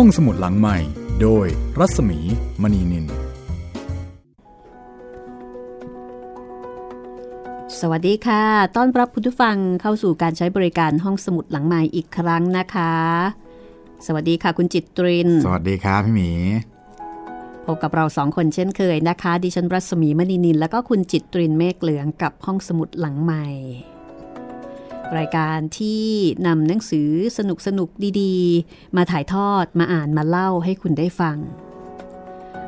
[0.00, 0.78] ห้องสมุดหลังใหม่
[1.22, 1.46] โดย
[1.78, 2.18] รัศมี
[2.62, 3.06] มณีนิน
[7.80, 8.42] สวัสดีค่ะ
[8.76, 12.94] ต้อนรับคุณผู้ฟังเข้าสู่การใช้บริการห้องสมุดหลังใหม่อีกครั้งนะคะ
[14.06, 16.30] สวัสดีค่ะคุณจิตตริน สวัสดีครับพี่หมี
[17.66, 23.46] พบกับเราสองคนเช่นเคยนะคะ ดิฉันรัศมีมณีนิน แล้วก็คุณจิตตรินเมฆเหลืองกับห้องสมุดหลังใหม่
[25.18, 26.04] รายการที่
[26.46, 31.36] นำหนังสือสนุกสนุกๆดีๆ มาถ่ายทอดมาอ่านมาเล่าให้คุณได้ฟัง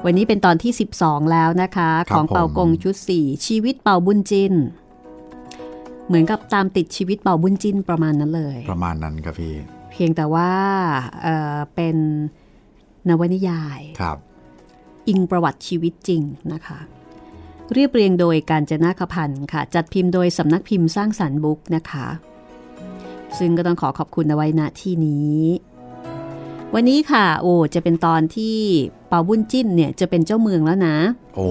[0.05, 0.73] วันนี้เป็นตอนที่
[1.03, 4.55] 12 แล้วนะคะครับของเป่าผมกงชุด 4 ชีวิตเป่าบุญจิน
[6.07, 9.55] เหมือนกับตามติดชีวิตเป่าบุญจินประมาณนั้นเลย ประมาณนั้นครับพี่
[9.91, 10.53] เพียงแต่ว่า
[11.23, 11.97] เอ่อเป็น
[13.09, 14.19] นวนิยายครับ
[15.09, 16.79] อิงประวัติชีวิตจริงนะคะ
[17.75, 22.07] เรียบเรียงโดยการจนาคพันธ์ค่ะ จัดพิมพ์โดยสำนักพิมพ์สร้างสรรค์บุ๊กนะคะ
[23.39, 25.41] ซึ่งก็ต้องขอขอบคุณเอาไว้ณที่นี้
[26.75, 28.57] วันนี้ค่ะ โอ้จะเป็นตอนที่
[29.09, 30.97] เปาบุญจิ้นเนี่ยจะเป็นเจ้าเมืองแล้วนะ
[31.35, 31.49] โอ้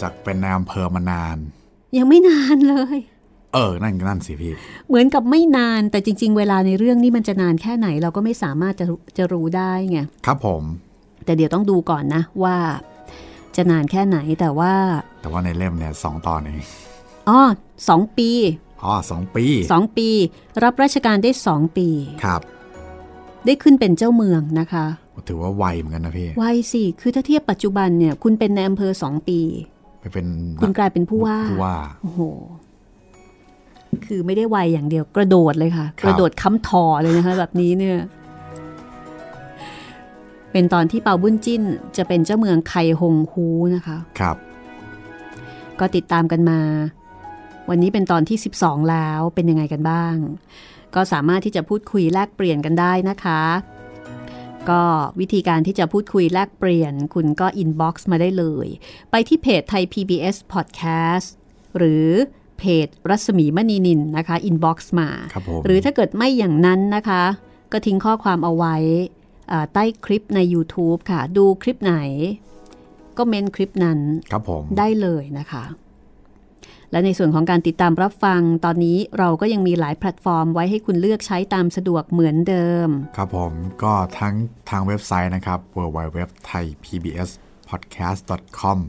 [0.00, 1.36] จากเป็นนายอำเภอมานาน
[1.96, 2.98] ยังไม่นานเลย
[3.54, 4.52] เออ นั่นนั่นสิพี่
[4.88, 10.62] เหมือนกับไม่นานแต่จริง ๆ เวลาในเรื่องนี้มันจะนานแค่ไหนเราก็ไม่สามารถจะจะรู้ได้ไงครับผม
[11.24, 12.56] แต่เดี๋ยวต้องดูก่อนนะว่า
[13.56, 14.72] จะนานแค่ไหนแต่ว่า
[15.22, 16.66] แต่ว่าในเล่มเนี่ยสองตอนเอง
[17.28, 17.40] อ๋อ
[17.88, 18.30] สองปี
[18.84, 20.08] อ๋อสองปีสองปี
[20.64, 21.88] รับราชการได้สองปี
[22.24, 22.40] ครับ
[23.46, 24.86] ได้ขึ้นเป็นเจ้าเมืองนะคะ
[25.28, 29.40] ถือว่าไวเหมือนกันนะพี่วัยสิคือถ้าเทียบปัจจุบันเนี่ย คุณเป็นในอำเภอสองปี
[30.00, 30.26] ไปเป็น
[30.60, 32.20] คุณกลายเป็นผู้ว่าผู้ว่าโอ้โห
[34.06, 37.98] คือไม่ได้วัยอย่างเดียวกระโดดเลยค่ะครับกระโดดค้ำทอเลยนะคะ แบบนี้เนี่ย
[40.52, 41.62] เป็นตอนที่เปาบุ้นจิ้น
[41.96, 44.36] จะเป็นเจ้าเมืองไคฮงฮูนะคะ ครับ
[45.80, 46.58] ก็ติดตามกันมา
[47.68, 50.14] วันนี้เป็นตอนที่ 12 แล้วเป็นยังไงกันบ้าง
[50.94, 53.42] ก็สามารถที่จะพูดคุยแลกเปลี่ยนกันได้นะคะ
[54.70, 54.82] ก็
[55.20, 58.66] วิธีการที่จะพูดคุยแลกเปลี่ยน คุณก็ inbox มาได้เลย
[59.10, 61.28] ไปที่เพจ Thai PBS Podcast
[61.76, 62.08] หรือ
[62.58, 67.22] เพจรัศมีมณีนิลนะคะ inbox มาครับผมหรือถ้าเกิดไม่อย่างนั้นนะคะ
[67.72, 68.76] ก็ทิ้งข้อความเอาไว้
[69.52, 71.96] อ่าใต้คลิปใน YouTube ค่ะ ดูคลิปไหน
[73.16, 73.98] ก็เมนต์คลิปนั้น
[74.32, 75.64] ครับผมได้เลยนะคะ
[76.92, 83.52] และในส่วนของการติดตามรับฟังตอนนี้เราก็ยังมีหลายแพลตฟอร์มไว้ให้คุณเลือกใช้ตามสะดวกเหมือนเดิม ครับผม
[83.82, 84.34] ก็ทั้ง
[84.70, 86.18] ทางเว็บไซต์นะครับ www
[86.50, 87.30] thai pbs
[87.68, 88.20] podcast
[88.60, 88.80] com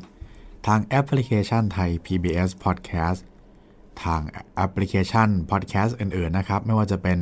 [0.67, 3.21] ทางแอปพลิเคชันไทย PBS Podcast
[4.03, 4.21] ทาง
[4.55, 7.17] แอปพลิเคชัน Podcast อื่นๆนะครับ ไม่ว่าจะเป็น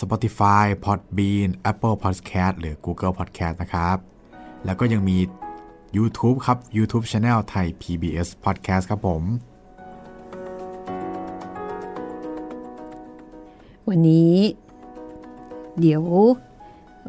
[0.00, 3.96] Spotify, Podbean, Apple Podcast หรือ Google Podcast นะครับ
[4.64, 5.18] แล้วก็ยังมี
[5.96, 9.22] YouTube ครับ YouTube Channel ไทย PBS Podcast ครับผม
[13.90, 14.34] วันนี้
[15.80, 16.02] เดี๋ยว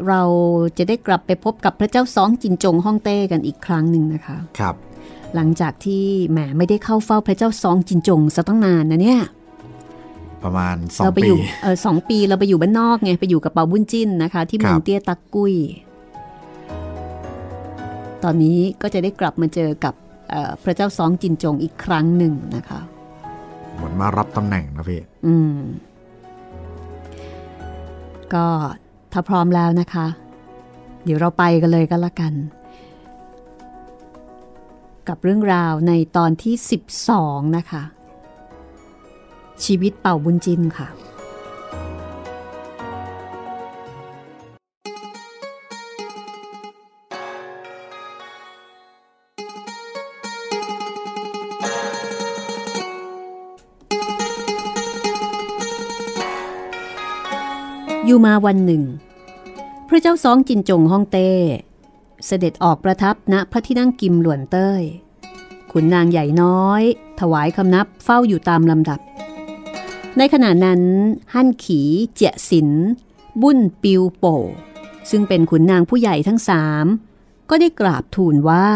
[0.07, 0.21] เรา
[0.77, 4.75] จะได้กลับไปพบกับพระเจ้าซองจินจงฮ่องเต้กันอีกครั้งหนึ่งนะคะ ครับ
[5.35, 9.21] หลังจากที่แหมไม่ได้เข้าเฝ้าพระเจ้าซองจินจงซะตั้งนานนะเนี่ย
[10.43, 15.53] ประมาณเรา2ไปปีอยู่เออสองปีเราไปอยู่บ้านนอกไงไปอยู่กับเปาบุญจิ้นนะคะ ที่เมืองครับเตี้ยตักกุ้ย
[18.23, 19.93] ตอนนี้ก็จะได้กลับมาเจอกับ
[20.29, 22.81] เอ่อพระเจ้าซองจินจงอีกครั้งหนึ่งนะคะ
[23.75, 25.55] เหมือนมารับตำแหน่งนะพี่ อืม
[28.33, 28.45] ก็
[29.11, 30.07] ถ้าพร้อมแล้วนะคะ
[31.03, 32.33] เดี๋ยวเราไปกันเลยก็แล้วกัน
[35.07, 36.55] กับเรื่องราวในตอนที่
[37.05, 37.83] 12 นะคะ
[39.65, 40.87] ชีวิตเป่าบุญจินค่ะ
[58.11, 58.83] อยู่มาวันหนึ่ง
[59.87, 61.29] พระเจ้าซองจินจงฮ่องเต้
[62.25, 64.81] เสด็จออกประทับณพระที่นั่งกิมหลวนเต้ย
[65.71, 66.83] ขุนนางใหญ่น้อย
[67.19, 68.99] ถวายคำนับเฝ้าอยู่ตามลำดับ
[70.17, 70.81] ในขณะนั้น
[71.33, 71.81] ฮั่นขี
[72.13, 72.69] เจียสิน
[73.41, 74.25] บุ้นปิวโป
[75.09, 76.85] ซึ่งเป็นขุนนางผู้ใหญ่ทั้งสาม
[77.49, 78.67] ก็ได้กราบทูลว่า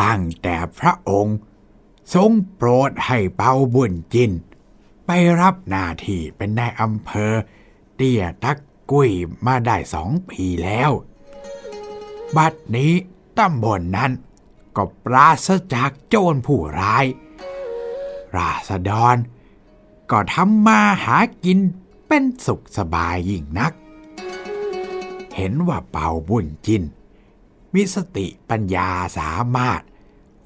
[0.00, 1.38] ตั้งแต่พระองค์
[2.14, 4.32] ทรงโปรดให้เปาบุญจิน
[5.12, 7.32] ไปรับหน้าที่เป็นนายอำเภอ
[7.96, 8.58] เตี้ยตัก
[8.90, 9.10] กุ้ย
[9.46, 10.90] มาได้สองปีแล้ว
[12.36, 12.92] บัดนี้
[13.38, 14.12] ตำบลนนั้น
[14.76, 17.04] ก็ปราศจากโจรผู้ร้าย
[18.36, 19.16] ราษฎร
[20.10, 21.58] ก็ทำมาหากิน
[22.08, 23.72] เป็นสุขสบายยิ่งนัก
[25.36, 26.82] เห็นว่าเป่าบุญจิน
[27.74, 29.80] มีสติปัญญาสามารถ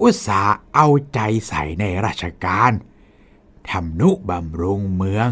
[0.01, 0.41] อุตสา
[0.73, 2.73] เอาใจใส่ในราชการ
[3.71, 5.29] ทำนุบำรุงเมือง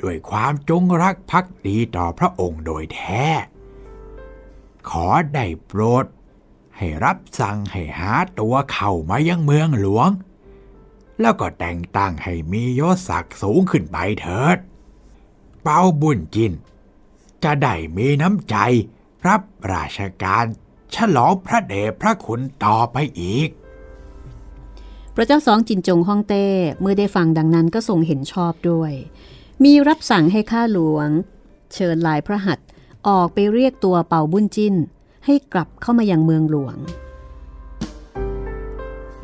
[0.00, 3.26] ด้วยความจงรักภักดีต่อพระองค์โดยแท้
[4.88, 6.04] ขอได้โปรด
[6.76, 10.10] ให้รับสั่งให้หาตัวเข้ามายังเมืองหลวง
[11.20, 14.58] แล้วก็แต่งตั้งให้มียศศักดิ์สูงขึ้นไปเถิด
[15.62, 16.52] เปาบุญจิน
[17.44, 18.56] จะได้มีน้ำใจ
[19.26, 19.42] รับ
[19.72, 20.44] ราชการ
[20.94, 23.48] ฉลองพระเดชพระคุณต่อไปอีก
[25.16, 26.46] พระเจ้าสองจินจงฮ่องเต้
[26.80, 28.92] เมื่อได้ฟังดังนั้นก็ทรงเห็นชอบด้วย
[29.64, 31.08] มีรับสั่งให้ข้าหลวง
[31.74, 32.58] เชิญลายพระหัต
[33.08, 34.74] ออกไปเรียกตัวเป่าบุญจิ้น
[35.26, 36.76] ให้กลับเข้ามายังเมืองหลวง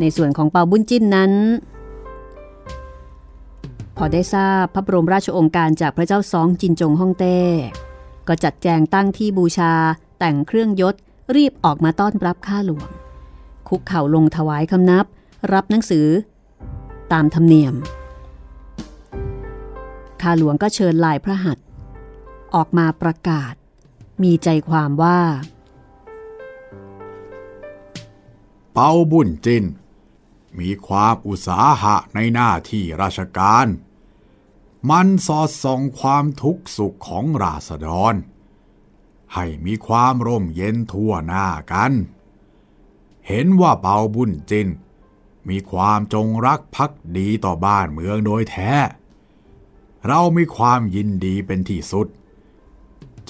[0.01, 1.33] ในส่วนของเป่าบุญจิ้นนั้น
[3.97, 7.39] พอได้ทราบพระบรมราชองค์การจากพระเจ้าสองจินจงฮ่องเต้
[8.29, 9.73] ก็จัดแจงตั้งที่บูชา
[10.19, 10.95] แต่งเครื่องยศ
[11.35, 12.89] รีบออกมาต้อนรับข้าหลวง
[13.69, 15.07] คุกเข่าลงถวายคำนับ
[15.53, 16.07] รับหนังสือ
[17.13, 17.75] ตามธรรมเนียม
[20.21, 21.59] ข้าหลวงก็เชิญลายพระหัต
[22.55, 23.55] ออกมาประกาศ
[24.23, 25.21] มีใจความว่า
[28.73, 29.65] เปาบุญจิน
[30.59, 33.67] มีความอุตสาหะในหน้าที่ราชการ
[34.91, 38.15] มันสอดส่องความทุกข์สุขของราษฎร
[39.35, 41.93] ให้มีความร่มเย็นทั่วหน้ากัน
[43.29, 44.69] เห็นว่าเปาบุญจิน
[45.49, 48.73] มีความจงรักภักดีต่อบ้านเมืองโดยแท้
[50.07, 52.07] เรามีความยินดีเป็นที่สุด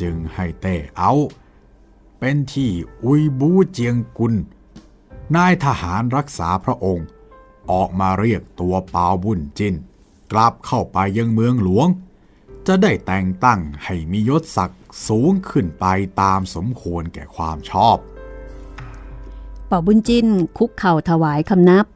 [0.00, 1.12] จึงให้เต้เอา
[2.18, 2.70] เป็นที่
[3.04, 4.34] อุยบูเจียงกุล
[5.36, 7.06] นายทหารรักษาพระองค์
[7.70, 9.74] ออกมาเรียกตัวเปาบุญจิน
[10.32, 11.88] กลับเข้าไปยังเมืองหลวง
[12.66, 15.86] จะได้แต่งตั้งให้มียศศักดิ์สูงขึ้นไป
[16.20, 17.96] ตามสมควรแก่ความชอบ
[19.66, 20.26] เป่าบุญจิน
[20.58, 21.86] คุกเข่าถวายคำนับ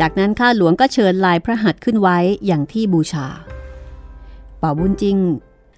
[0.00, 3.26] จากนั้นข้าหลวงก็เชิญลายพระหัตถ์ขึ้นไว้อย่างที่บูชา
[4.58, 5.18] เป่าบุญจิง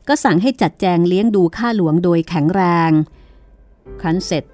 [0.09, 2.91] ก็สั่งให้จัดแจงเลี้ยงดูข้าหลวงโดยแข็งแรง
[4.01, 4.45] ครั้นเสร็จ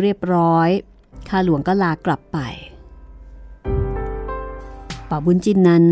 [0.00, 0.68] เรียบร้อย
[1.28, 2.38] ข้าหลวงก็ลากลับไป
[5.10, 5.84] ป่าบุญจินนั้น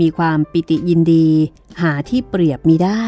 [0.00, 1.26] มีความปิติยินดี
[1.82, 3.02] หาที่เปรียบมีได้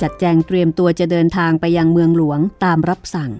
[0.00, 3.32] จัดแจงเตรียมตัวจะเดินทางไปยังเมืองหลวงตามรับสั่ง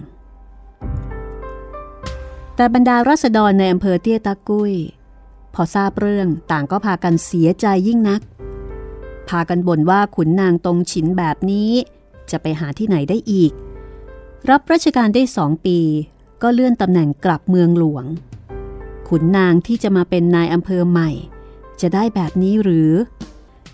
[2.55, 4.73] แต่บรรดารัษฎรในอำเภอเตี้ยตะกุ้ย
[5.53, 8.21] พอทราบเรื่องต่างก็พากันเสียใจยิ่งนัก
[9.29, 11.71] พากันบ่นว่าขุนนางตรงฉินแบบนี้
[12.31, 13.51] จะไปหาที่ไหนได้อีก
[14.49, 15.79] รับราชการได้สองปี
[16.41, 18.05] ก็เลื่อนตำแหน่งกลับเมืองหลวง
[19.07, 21.09] ขุนนางที่จะมาเป็นนายอำเภอใหม่
[21.81, 22.91] จะได้แบบนี้หรือ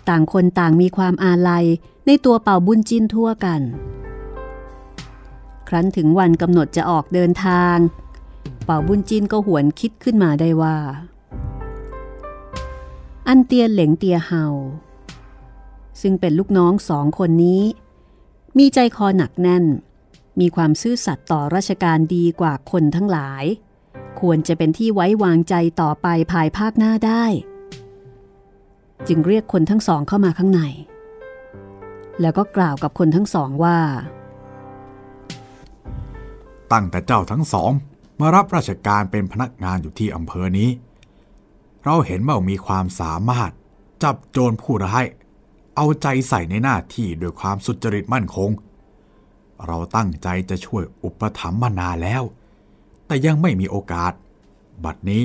[0.08, 1.64] ต่างคนต่างมีความอาลัย
[2.06, 3.60] ในตัวเป่าบุญจินทั่วกัน
[5.68, 7.76] ครั้นถึงวันกำหนดจะออกเดินทาง
[8.64, 10.76] เป่าบุญจินก็หวนคิดขึ้นมาได้ว่า
[13.28, 14.44] อันเตียเหลงเตียเฮา
[16.00, 17.62] ซึ่งเป็นลูกน้องสองคนนี้
[18.58, 19.64] มีใจคอหนักแน่น
[20.40, 23.44] มีความซื่อสัตย์ต่อราชการดีกว่าคนทั้งหลาย
[24.20, 27.24] ควรจะเป็นที่ไว้วางใจต่อไปภายภาคหน้าได้
[29.08, 30.62] จึงเรียกคนทั้งสองเข้ามาข้างใน
[32.20, 33.78] แล้วก็กล่าวกับคนทั้งสองว่า
[36.72, 37.72] ตั้งแต่เจ้าทั้งสอง
[38.20, 40.70] มารับราชการเป็นพนักงานอยู่ที่อำเภอนี้
[41.84, 43.50] เราเห็นว่ามีความสามารถ
[44.02, 45.04] จับโจรผู้ร้าย
[45.76, 48.50] เอาใจใส่ในหน้าที่ด้วยความสุจริตมั่นคง
[49.66, 52.22] เราตั้งใจจะช่วยอุปถัมภ์มานานแล้ว
[53.06, 54.12] แต่ยังไม่มีโอกาส
[54.84, 55.22] บัดนี้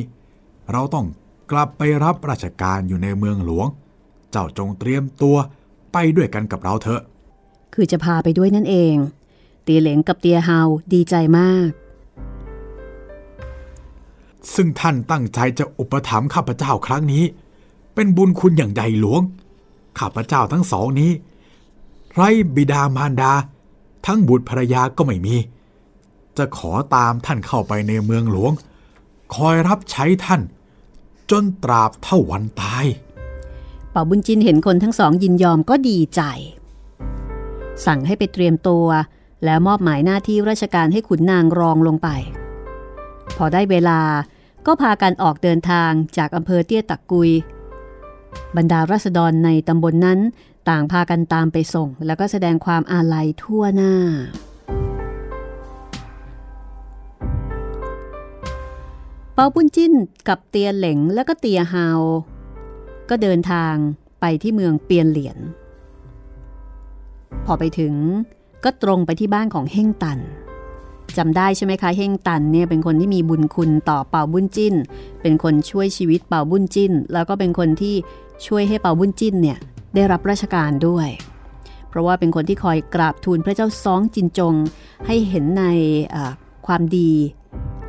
[0.72, 1.06] เราต้อง
[1.52, 3.68] กลับไปรับราชการอยู่ในเมืองหลวง
[4.32, 5.38] เจ้าจงเตรียมตัว
[5.94, 7.02] ไปด้วยกันกับเราเถอะ
[7.74, 8.96] คือจะพาไปด้วยนั่นเอง
[9.64, 10.60] เตียเหลงกับเตียเฮา
[10.94, 11.70] ดีใจมาก
[14.54, 17.24] ซึ่งท่านตั้งใจจะอุปถัมภ์ข้าพเจ้าครั้งนี้
[17.96, 19.22] เป็นบุญคุณอย่างใหญ่หลวง
[20.00, 21.12] ข้าพเจ้าทั้งสองนี้
[22.14, 22.22] ไร
[22.56, 23.34] บิดามารดา
[24.06, 25.36] ทั้งบุตรภรรยาก็ไม่มี
[26.38, 28.52] จะขอตามท่านเข้าไปในเมืองหลวง
[29.36, 30.42] คอยรับใช้ท่าน
[31.32, 32.86] จนตราบเท่าวันตาย
[33.94, 36.22] ป่าบุญจินเห็นคนทั้งสองยินยอมก็ดีใจ
[37.86, 38.86] สั่งให้ไปเตรียมตัว
[39.46, 42.10] แล้วมอบหมายหน้าที่ราชการให้ขุนนางรองลงไป
[43.38, 44.00] พอได้เวลา
[44.68, 47.32] ก็พากันออกเดินทางจากอำเภอเตี้ยตักกุย
[48.58, 50.20] บรรดารัษฎรในตำบลนนั้น
[50.70, 53.94] ต่างพากันตามไปส่ง แล้วก็แสดงความอาลัยทั่วหน้า
[59.34, 59.94] เปาปุ้นจิ้น
[60.28, 62.02] กับเตียเหลงและก็เตียฮาว
[63.10, 63.74] ก็เดินทาง
[64.22, 65.38] ไปที่เมืองเปียนเหลียน
[67.46, 67.94] พอไปถึง
[68.64, 70.20] ก็ตรงไปที่บ้านของเฮ่งตัน
[71.18, 74.76] จำได้ใช่ไหมคะเฮ่งตันเนี่ยเป็นคนที่มีบุญคุณต่อเป่าบุญจิ้น
[75.22, 77.96] เป็นคนช่วยชีวิตเป่าบุญจิ้น แล้วก็เป็นคนที่
[78.48, 79.58] ช่วยให้เป่าบุญจิ้นเนี่ย
[79.96, 81.08] ได้รับราชการด้วย
[81.90, 84.54] เพราะว่าเป็นคนที่คอยกราบทูลพระเจ้าซองจินจง
[85.08, 85.64] ให้เห็นใน
[86.68, 87.12] ความดี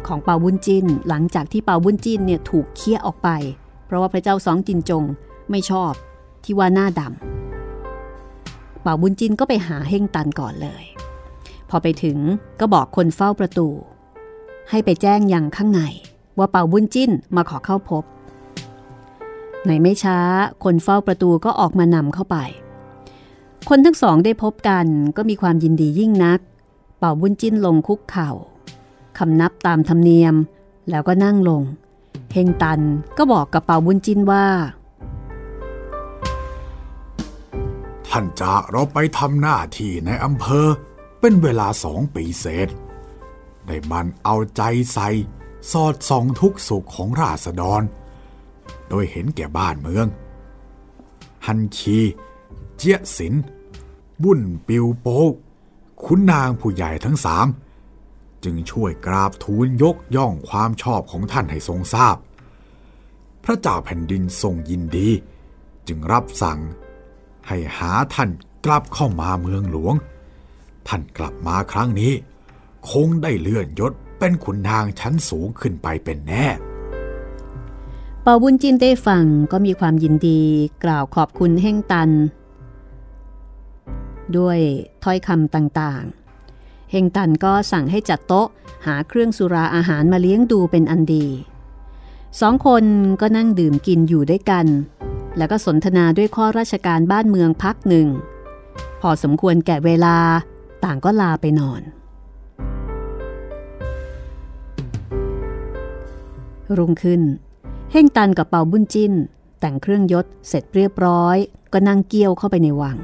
[0.06, 3.28] ของเป่าบุญจินหลังจากที่เป่าบุญจินเนี่ยถูกเคี่ยออกไป
[3.86, 5.04] เพราะว่าพระเจ้าซองจินจง
[5.50, 5.92] ไม่ชอบ
[6.44, 10.84] ที่ว่าหน้าดำเป่าบุญจินก็ไปหาเฮ่งตันก่อนเลย
[11.70, 12.18] พอไปถึง
[12.60, 13.68] ก็บอกคนเฝ้าประตู
[14.70, 15.82] ให้ไปแจ้งยังข้างใน
[16.38, 18.04] ว่าเป่าบุญจิ้นมาขอเข้าพบ
[19.66, 20.18] ในไม่ช้า
[20.64, 22.36] คนเฝ้าประตูก็ออกมานำเข้าไป
[23.68, 26.40] คนทั้งสองได้พบกันก็มีความยินดียิ่งนัก
[26.98, 28.30] เป่าบุญจิ้นลงคุกเข่า
[29.18, 30.34] คำนับตามธรรมเนียม
[30.90, 31.62] แล้วก็นั่งลง
[32.32, 32.80] เฮงตัน
[33.18, 34.46] ก็บอกกับเป่าบุญจิ้นว่า
[38.08, 40.66] ท่านจะเราไปทำหน้าที่ในอำเภอ
[41.20, 42.68] เป็นเวลาสองปีเศษ
[43.66, 45.08] ได้มันเอาใจใส่
[45.72, 47.82] สอดส่องทุกสุขของราษฎร
[48.88, 50.06] โดยเห็นแก่บ้านเมือง
[51.46, 51.98] ฮันชี
[52.76, 53.34] เจียสิน
[54.22, 55.32] บุญปิวโป๊ก
[56.04, 57.46] คุณนางผู้ใหญ่ทั้งสาม
[58.44, 62.16] จึงช่วยกราบทูลยกย่องความชอบของท่านให้ทรงทราบ
[63.44, 65.08] พระเจ้าแผ่นดินทรงยินดี
[65.88, 66.60] จึงรับสั่ง
[67.48, 68.30] ให้หาท่าน
[68.64, 69.94] กลับเข้ามาเมืองหลวง
[70.88, 72.12] ท่านกลับมาครั้งนี้
[72.90, 76.46] คงได้เลื่อนยศเป็นขุนนางชั้นสูงขึ้นไปเป็นแน่
[78.22, 80.40] เป่าบุญจินได้ฟังก็มีความยินดี
[80.84, 82.10] กล่าวขอบคุณเฮ่งตัน
[84.38, 84.58] ด้วย
[85.04, 88.48] ถ้อยคำต่างๆ เฮงตันก็สั่งให้จัดโต๊ะ
[88.86, 91.26] หาเครื่องสุราอาหารมาเลี้ยงดูเป็นอันดี
[92.40, 92.84] สองคน
[93.20, 94.66] ก็นั่งดื่มกินอยู่ด้วยกัน
[95.36, 98.06] แล้วก็สนทนาด้วยข้อราชการบ้านเมืองพักหนึ่ง
[99.00, 100.16] พอสมควรแก่เวลา
[100.86, 101.82] ต่างก็ลาไปนอน
[106.76, 107.22] รุ่งขึ้น
[107.92, 109.12] เฮ่งตันกับเปาบุญจิ้น
[109.60, 111.36] แต่งเครื่องยศเสร็จเรียบร้อย
[111.72, 112.98] ก็นั่งเกี้ยวเข้าไปในวัง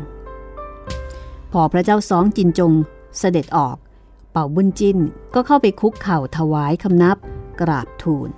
[1.53, 2.73] พอพระเจ้าสองจินจง
[3.19, 3.77] เสด็จออก
[4.33, 4.99] เป่าบุญจิ้น
[5.35, 7.17] ก็เข้าไปคุกเข่าถวายคำนับ
[7.61, 8.31] กราบทูล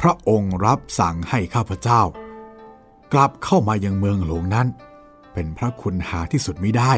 [0.00, 2.02] พระองค์รับสั่งให้ข้าพเจ้า
[3.12, 4.68] กลับเข้ามายังเมืองหลวงนั้น
[5.32, 6.92] เป็นพระคุณหาที่สุดไม่ได้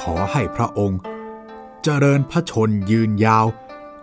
[0.00, 1.00] ขอให้พระองค์
[1.82, 3.46] เจริญพระชนยืนยาว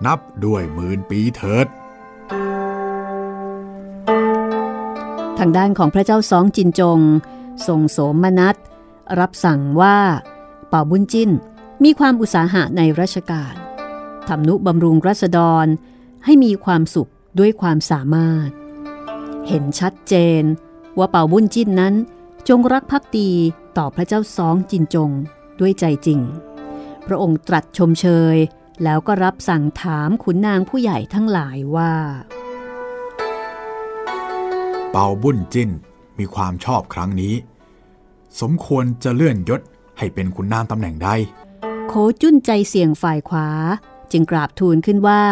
[0.05, 1.67] นับด้วยหมื่นปีเถิด
[5.39, 6.99] ทางด้านของพระเจ้าสองจินจง
[7.67, 8.55] ทรงโสมนัส
[9.19, 9.97] รับสั่งว่า
[10.69, 11.29] เป่าบุญจิ้น
[11.83, 13.53] มีความอุตสาหะในราชการ
[14.27, 15.65] ทำนุบำรุงรัษฎร
[16.25, 18.49] ให้มีความสุขด้วยความสามารถ
[19.47, 20.43] เห็นชัดเจน
[20.97, 21.93] ว่าเป่าบุญจิ้นนั้น
[22.49, 23.31] จงรักภักดี
[23.77, 25.11] ต่อพระเจ้าสองจินจง
[25.59, 26.19] ด้วยใจจริง
[27.05, 28.37] พระองค์ตรัสชมเชย
[28.83, 31.93] แล้วก็รับสั่งถามขุนนางผู้ใหญ่ทั้งหลายว่า
[34.91, 35.69] เป่าบุญจิน
[36.19, 37.33] มีความชอบครั้งนี้
[38.41, 39.61] สมควรจะเลื่อนยศ
[39.97, 41.09] ให้เป็นขุนนางตำแหน่งใด
[41.87, 43.47] โคจุ้นใจเสี่ยงฝ่ายขวา
[44.11, 45.23] จึงกราบทูลขึ้นว่า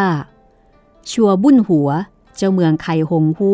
[1.10, 1.88] ชัวบุญหัว
[2.36, 3.52] เจ้าเมืองไข่หงฮู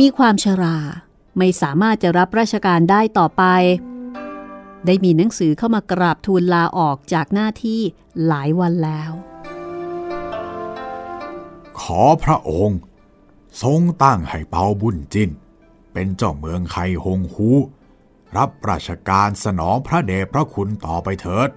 [0.00, 0.78] มีความชรา
[1.38, 3.44] ไม่สามารถจะรับราชการได้ต่อไป
[4.86, 7.80] ได้มีหนังสือเข้ามากราบทูลลาออกจากหน้าที่
[8.26, 9.12] หลายวันแล้ว
[11.80, 12.80] ขอพระองค์
[13.62, 15.30] ทรงตั้งให้เปาบุญจิน
[15.92, 17.50] เป็นเจ้าเมืองไคฮงฮู
[18.36, 21.48] รับราชการสนองพระเดชพระคุณต่อไปเถิด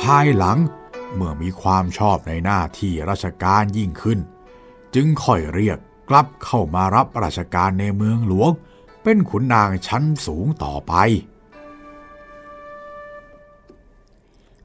[0.00, 0.58] ภายหลัง
[1.14, 4.18] เมื่อมีความชอบในหน้าที่ราชการยิ่งขึ้น
[4.94, 8.50] จึงค่อยเรียก กลับเข้ามารับราชการในเมืองหลวง
[9.02, 10.94] เป็นขุนนางชั้นสูงต่อไป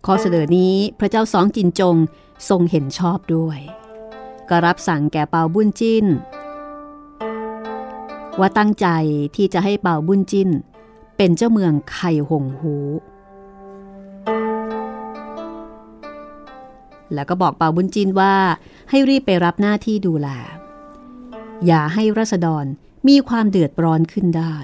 [0.06, 1.96] ข้อเสนอนี้พระเจ้าสองจินจง
[2.50, 3.60] ทรงเห็นชอบด้วย
[4.50, 6.06] ก็รับสั่งแก่เปาบุญจิน
[8.40, 8.88] ว่าตั้งใจ
[9.36, 10.50] ที่จะให้เปาบุญจิน
[11.18, 12.76] เป็นเจ้าเมืองไข่หงหู
[17.14, 18.34] แล้วก็บอกเปาบุญจินว่า
[18.90, 20.28] ให้รีบไปรับหน้าที่ดูแล
[21.66, 22.66] อย่าให้รัษฎร
[23.08, 24.56] มีความเดือดร้อนขึ้นได้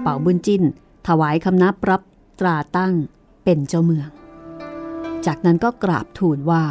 [0.00, 0.62] เป่าบุญจิน
[1.06, 2.02] ถวายคำนับรับ
[2.40, 2.94] ตราตั้ง
[3.44, 4.08] เป็นเจ้าเมือง
[5.26, 6.64] จากนั้นก็กราบทูลว่า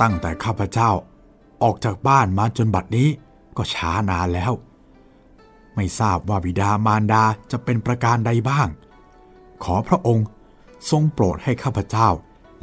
[0.00, 0.90] ตั้งแต่ข้าพเจ้า
[1.62, 3.08] ออกจากบ้านมาจนบัดนี้
[3.56, 4.52] ก็ช้านานแล้ว
[5.74, 8.68] ไม่ทราบว่าบิดามารดาจะเป็นประการใดบ้าง
[9.64, 10.26] ขอพระองค์
[10.90, 12.08] ทรงโปรดให้ข้าพเจ้า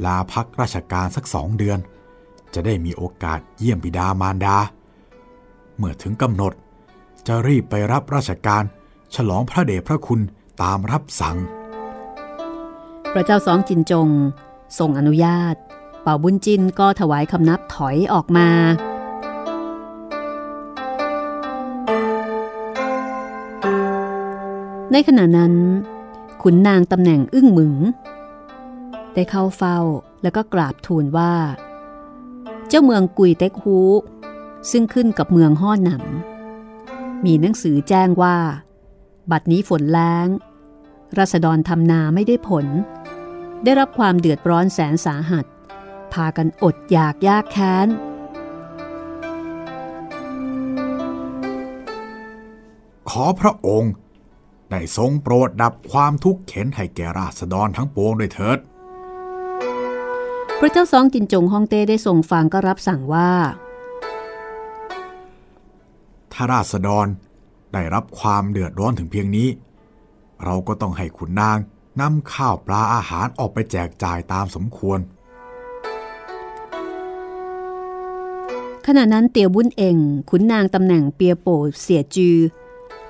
[0.04, 1.78] ลาพักราชการสักสองเดือน
[2.54, 4.56] จะได้มีโอกาสเยี่ยมบิดามารดา
[5.76, 6.52] เมื่อถึงกำหนด
[7.26, 8.64] จะรีบไปรับราชการ
[9.14, 10.20] ฉลองพระเดชพระคุณ
[10.62, 11.36] ตามรับสั่ง
[13.12, 14.08] พระเจ้าสองจินจง
[14.78, 15.54] ทรงอนุญาต
[16.02, 18.48] เป่าบุญจินก็ถวายคำนับถอยออกมา
[24.92, 25.54] ในขณะนั้น
[26.42, 27.74] ขุนนางตำแหน่งอึ้งหมึง
[29.14, 29.78] ได้เข้าเฝ้า
[30.22, 31.32] แล้วก็กราบทูลว่า
[32.74, 33.78] เจ้าเมืองกุยเต็กฮู
[34.70, 38.36] ซึ่งขึ้นกับเมืองห้อหนำมีหนังสือแจ้งว่า
[39.30, 40.28] บัดนี้ฝนแล้ง
[41.18, 42.66] รัษฎรทำนาไม่ได้ผล
[43.64, 45.44] ได้รับความเดือดร้อนแสนสาหัส
[46.12, 47.88] พากันอดอยากยากแค้น
[53.10, 53.92] ขอพระองค์
[54.70, 58.58] ได้ทรงโปรดดับความทุกข์เข็นให้แก่ราษฎรทั้งปวงด้วยเถิด
[60.64, 63.30] พระเจ้าซองจินจงฮองเต้ได้ทรงฟังก็รับสั่งว่า
[66.32, 67.06] ถ้าราษฎร
[67.72, 69.48] ได้รับความเดือดร้อนถึงเพียงนี้
[70.44, 71.58] เราก็ต้องให้ขุนนาง
[72.00, 74.98] นำข้าวปลาอาหารออกไปแจกจ่ายตามสมควร
[78.86, 79.96] ขณะนั้นเตียวบุญเอง
[80.30, 81.48] ขุนนางตำแหน่งเปียโป
[81.80, 82.36] เสียจือ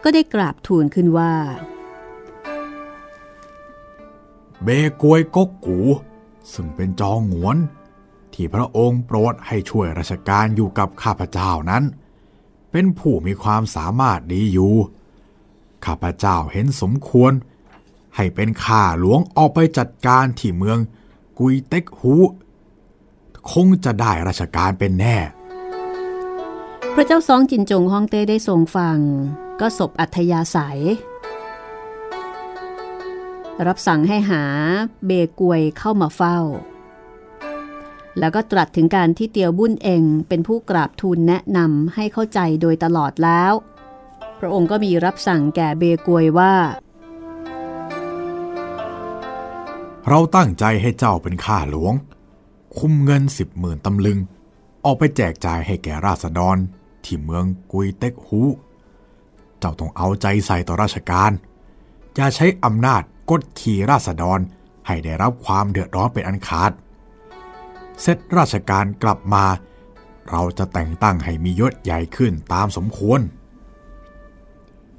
[0.03, 1.35] ก็ได้กราบทูลขึ้นว่า
[4.63, 4.69] เบ
[5.03, 5.79] กวยกกกู
[6.53, 7.57] ซึ่งเป็นจองหวน
[8.35, 11.85] ที่พระองค์โปรดให้ช่วยราชการอยู่กับข้าพเจ้านั้น
[12.71, 14.75] เป็นผู้มีความสามารถดีอยู่
[15.87, 17.33] ข้าพเจ้าเห็นสมควร
[18.17, 20.79] ให้เป็นข้าหลวงออกไปจัดการที่เมือง
[21.39, 22.15] กุยเต็กฮู
[23.53, 25.17] คงจะได้ราชการเป็นแน่
[26.95, 28.99] พระเจ้าซองจินจงฮองเต้ได้ทรงฟัง
[29.61, 30.81] ก็ศบอัธยาศัย
[33.69, 34.43] รับสั่งให้หา
[35.07, 36.39] เบกวยเข้ามาเฝ้า
[38.19, 43.53] แล้วก็ตรัสถึงการที่เตียวบุญเองเป็นผู้กราบทูลแนะนำให้เข้าใจโดยตลอดแล้ว
[44.39, 46.55] พระองค์ก็มีรับสั่งแก่เบกวยว่า
[50.09, 51.95] เราตั้งใจให้เจ้าเป็นข้าหลวง
[52.79, 54.19] คุมเงินสิบหมื่นตำลึง
[54.85, 56.57] ออกไปแจกจ่ายให้แก่ราษฎร
[57.05, 58.43] ที่เมืองกุยเต็กฮู
[59.59, 61.33] เจ้าต้องเอาใจใส่ต่อราชการ
[62.15, 64.39] อย่าใช้อำนาจกดขี่ราษฎร
[64.87, 66.73] ให้ได้รับความเดือดร้อนเป็นอันขาด
[68.01, 69.45] เสร็จราชการกลับมา
[70.31, 73.21] เราจะแต่งตั้งให้มียศใหญ่ขึ้นตามสมควร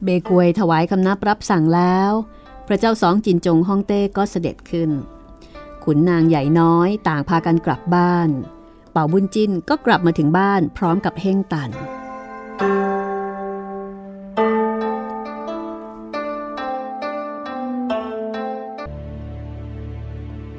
[0.04, 2.12] เบกวยถวายคำนับรับสั่งแล้ว
[2.68, 4.92] พระเจ้าสองจินจงฮ่องเต้ก็เสด็จขึ้น
[5.84, 8.30] ขุนนางใหญ่น้อยต่างพากันกลับบ้าน
[8.92, 11.70] เป่าบุญจินก็กลับมาถึงบ้านพร้อมกับเฮงตัน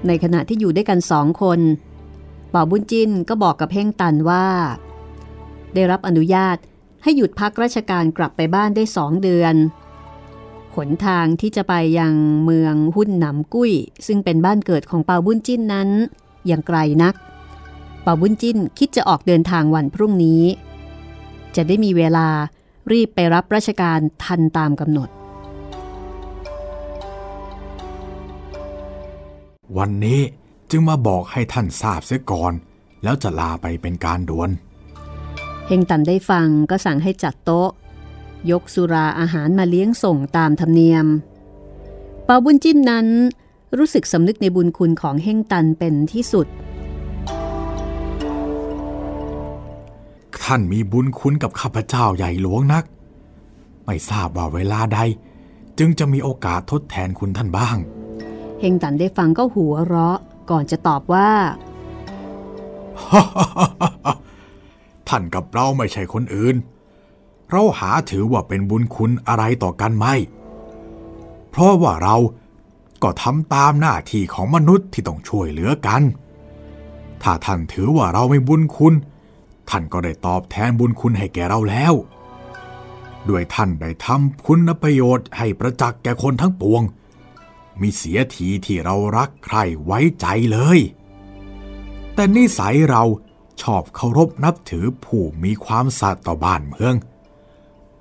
[0.06, 1.60] ในขณะที่อยู่ด้วยกันสองคน
[2.50, 4.46] เป่าบุญจินก็บอกกับเฮงตันว่า
[5.74, 6.56] ได้รับอนุญาต
[7.02, 9.54] ให้หยุดพักราชการกลับไปบ้านได้สองเดือน
[10.76, 12.14] หนทางที่จะไปยัง
[12.44, 13.72] เมืองหุ่นหนำกุ้ย
[14.06, 15.88] ซึ่งเป็นบ้านเกิดของเปาบุญจิ้นนั้น
[16.50, 17.14] ยังไกลนัก
[18.02, 20.42] เปาบุญจิ้นคิดจะออกเดินทางวันพรุ่งนี้
[21.56, 22.28] จะได้มีเวลา
[22.92, 25.08] รีบไปรับราชการทันตามกำหนด
[29.78, 30.20] วันนี้
[30.70, 32.52] จึงมาบอกให้ท่านทราบเสียก่อน
[33.02, 34.50] แล้วจะลาไปเป็นการด่วน
[35.66, 37.70] เฮงตันได้ฟังก็สั่งให้จัดโต๊ะ
[38.50, 41.06] ยกสุราอาหารมาเลี้ยงส่งตามธรรมเนียม
[42.24, 43.06] เปาบุญจิ้นนั้น
[43.78, 46.46] รู้สึกสำนึกในบุญคุณของเฮงตันเป็นที่สุด
[50.42, 52.84] ท่านมีบุญคุณกับข้าพเจ้าใหญ่หลวงนัก
[53.84, 55.00] ไม่ทราบว่าเวลาใด
[55.78, 60.18] จึงจะมีโอกาสทดแทนคุณท่านบ้างเฮงตันได้ฟังก็หัวเราะ
[60.50, 61.30] ก่อนจะตอบว่า
[65.08, 66.56] ท่านกับเราไม่ใช่คนอื่น
[67.50, 70.14] เราหาถือว่าเป็นบุญคุณอะไรต่อกันไม่
[71.50, 72.16] เพราะว่าเรา
[73.02, 76.02] ก็ทำตามหน้าที่ของมนุษย์ที่ต้องช่วยเหลือกัน
[77.22, 78.94] ถ้าท่านถือว่าเราไม่บุญคุณ
[79.70, 81.94] ท่านก็ได้ตอบแทนบุญคุณให้แก่เราแล้ว
[83.28, 86.82] ด้วยท่านได้ทำคุณประโยชน์ให้ประจักษ์แก่คนทั้งปวง
[87.80, 90.78] มีเสียทีที่เรารักใครไว้ใจเลย
[92.14, 93.02] แต่นิสัยเรา
[93.62, 96.94] ชอบเคารพนับถือผู้มีความสัตย์ต่อบ้านเมือง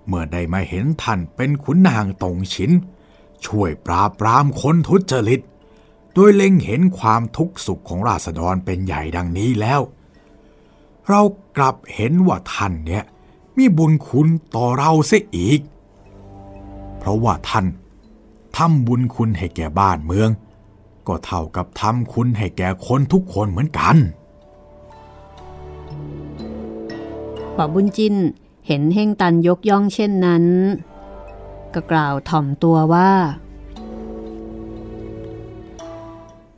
[0.07, 2.71] เมื่อได้มาเห็นท่านเป็นขุนนางตงฉิน
[3.45, 5.41] ช่วยปราบปรามคนทุจริต
[6.13, 9.81] โดยเล็งเห็นความทุกข์สุขของราษฎรเป็นใหญ่ดังนี้แล้ว
[11.07, 11.21] เรา
[11.57, 13.03] กลับเห็นว่าท่านเนี่ย
[13.57, 15.59] มีบุญคุณต่อเราเสียอีก
[16.97, 17.65] เพราะว่าท่าน
[18.57, 20.29] ทำบุญคุณให้แก่บ้านเมือง
[21.07, 23.97] ก็เท่ากับทำคุณให้แก่คนทุกคนเหมือนกัน
[27.53, 28.15] เป่าบุญจิน
[28.67, 30.45] เห็นเฮงตันยกย่องเช่นนั้น
[31.73, 33.11] ก็กล่าวถ่อมตัวว่า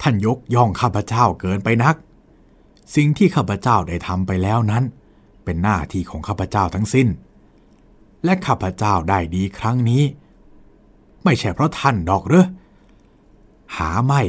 [0.01, 1.95] ท่านยกย่องข้าพเจ้าเกินไปนัก
[2.95, 4.83] สิ่งที่ข้าพเจ้าได้ทำไปแล้วนั้น
[5.43, 7.07] เป็นหน้าที่ของข้าพเจ้าทั้งสิ้น
[8.23, 10.03] และข้าพเจ้าได้ดีครั้งนี้
[11.25, 12.45] ไม่ใช่เพราะท่านดอกหรือ
[13.77, 14.21] หาไม่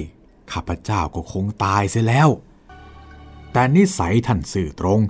[0.52, 2.28] ข้าพเจ้าก็คงตายเสียแล้ว
[3.52, 5.00] แต่นิสัยท่านสื่อตรง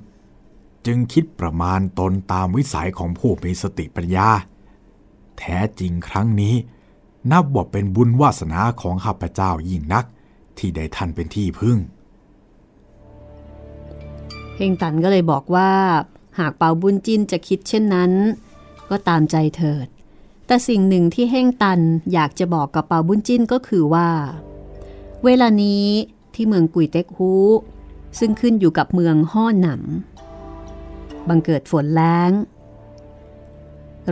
[0.86, 4.28] จึงคิดประมาณตนตามวิสัยของผู้มีสติปัญญา
[5.38, 6.54] แท้จริงครั้งนี้
[7.32, 10.04] นับว่าเป็นบุญวาสนาของข้าพเจ้ายิ่งนัก
[10.58, 11.78] ที่ได้ท่านเป็นที่พึ่ง
[14.56, 15.70] เฮงตันก็เลยบอกว่า
[16.38, 18.12] หากเปาบุญจินจะคิดเช่นนั้น
[18.90, 19.86] ก็ตามใจเถิด
[20.46, 21.80] แต่สิ่งหนึ่งที่เฮงตัน
[22.12, 24.08] อยากจะบอกกับเปาบุญจินก็คือว่า
[25.24, 25.86] เวลานี้
[26.34, 27.32] ที่เมืองกุยเต็กฮู
[28.18, 32.32] ซึ่งขึ้นอยู่กับเมืองห่อหนำบังเกิดฝนแล้ง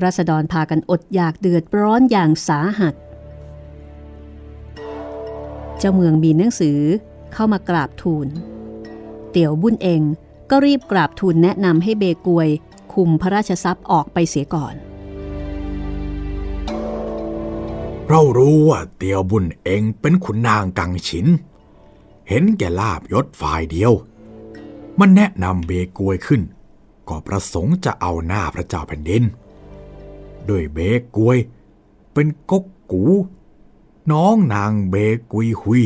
[0.03, 2.95] รัษฎรพากันอดอยากเดือดร้อนอย่างสาหัส
[5.79, 6.79] เจ้าเมืองมีหนังสือ
[7.33, 8.29] เข้ามากราบทูล
[9.31, 10.03] เตี๋ยวบุญเอง
[10.51, 12.49] ก็รีบกราบทูลแนะนำให้เบกวย
[12.93, 14.75] คุมพระราชทรัพย์ออกไปเสียก่อน
[18.09, 21.27] เรารู้ว่าเตียวบุญเองเป็นขุนนางกังฉิน
[22.29, 23.93] เห็นแก่ลาบยศฝ่ายเดียว
[25.01, 26.43] มันแนะนำเบกวยขึ้น
[27.09, 29.25] ก็ประสงค์จะเอาหน้าพระเจ้าแผ่นดิน
[30.47, 30.79] โดยเบ
[31.17, 31.39] กวย
[32.13, 33.05] เป็นก๊กกู
[34.13, 34.97] น้องนางเบ
[35.33, 35.83] กุยหุย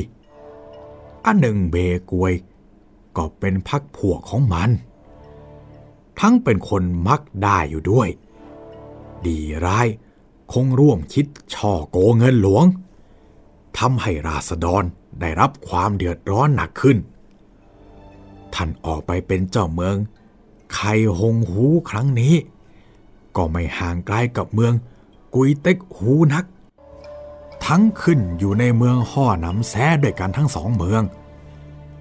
[1.24, 1.76] อันหนึ่งเบ
[2.10, 2.32] กวย
[3.16, 4.70] ก็เป็นพักพวกของมัน
[6.20, 8.08] ทั้งเป็นคนมักได้อยู่ด้วย
[9.26, 9.86] ดีร้าย
[10.52, 12.64] คงร่วมคิดช่อโกงเงินหลวง
[13.78, 14.84] ทำให้ราษฎร
[15.20, 16.96] ได้รับความเดือดร้อนหนักขึ้น
[18.54, 19.96] ท่านออกไปเป็นเจ้าเมือง
[20.74, 20.80] ไค
[21.18, 22.34] หงหูครั้งนี้
[23.36, 24.72] ก็ไม่ห่างไกลกับเมือง
[25.34, 26.44] กุยเต็กหูนัก
[27.66, 31.02] ทั้งขึ้นอยู่ในเมืองห่อน้ำแซ้ด้วยกันทั้งสองเมือง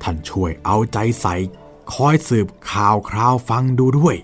[0.02, 1.36] ท่านช่วยเอาใจใส่
[1.94, 4.16] คอยสืบข่าวคราวฟังดูด้วย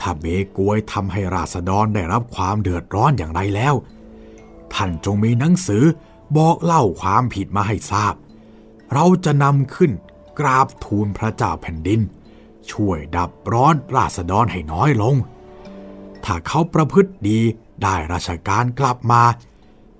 [0.00, 0.26] ถ้าเบ
[0.56, 3.74] กวยทำให้ราษฎรได้รับความเดือดร้อนอย่างไรแล้ว
[4.74, 5.84] ท่านจงมีหนังสือ
[6.36, 8.14] บอกเล่าความผิดมาให้ทราบ
[8.92, 9.92] เราจะนำขึ้น
[10.40, 12.00] กราบทูลพระเจ้าแผ่นดิน
[12.70, 15.16] ช่วยดับร้อนราษฎรให้น้อยลง
[16.24, 17.40] ถ้าเขาประพฤติดี
[17.82, 19.22] ได้ราชการกลับมา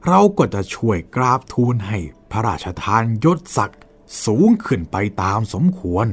[0.06, 1.98] เราก็จะช่วยกราบทูลให้
[2.30, 3.80] พระราชทานยศศักดิ์
[4.24, 6.06] สูงขึ้นไปตามสมควร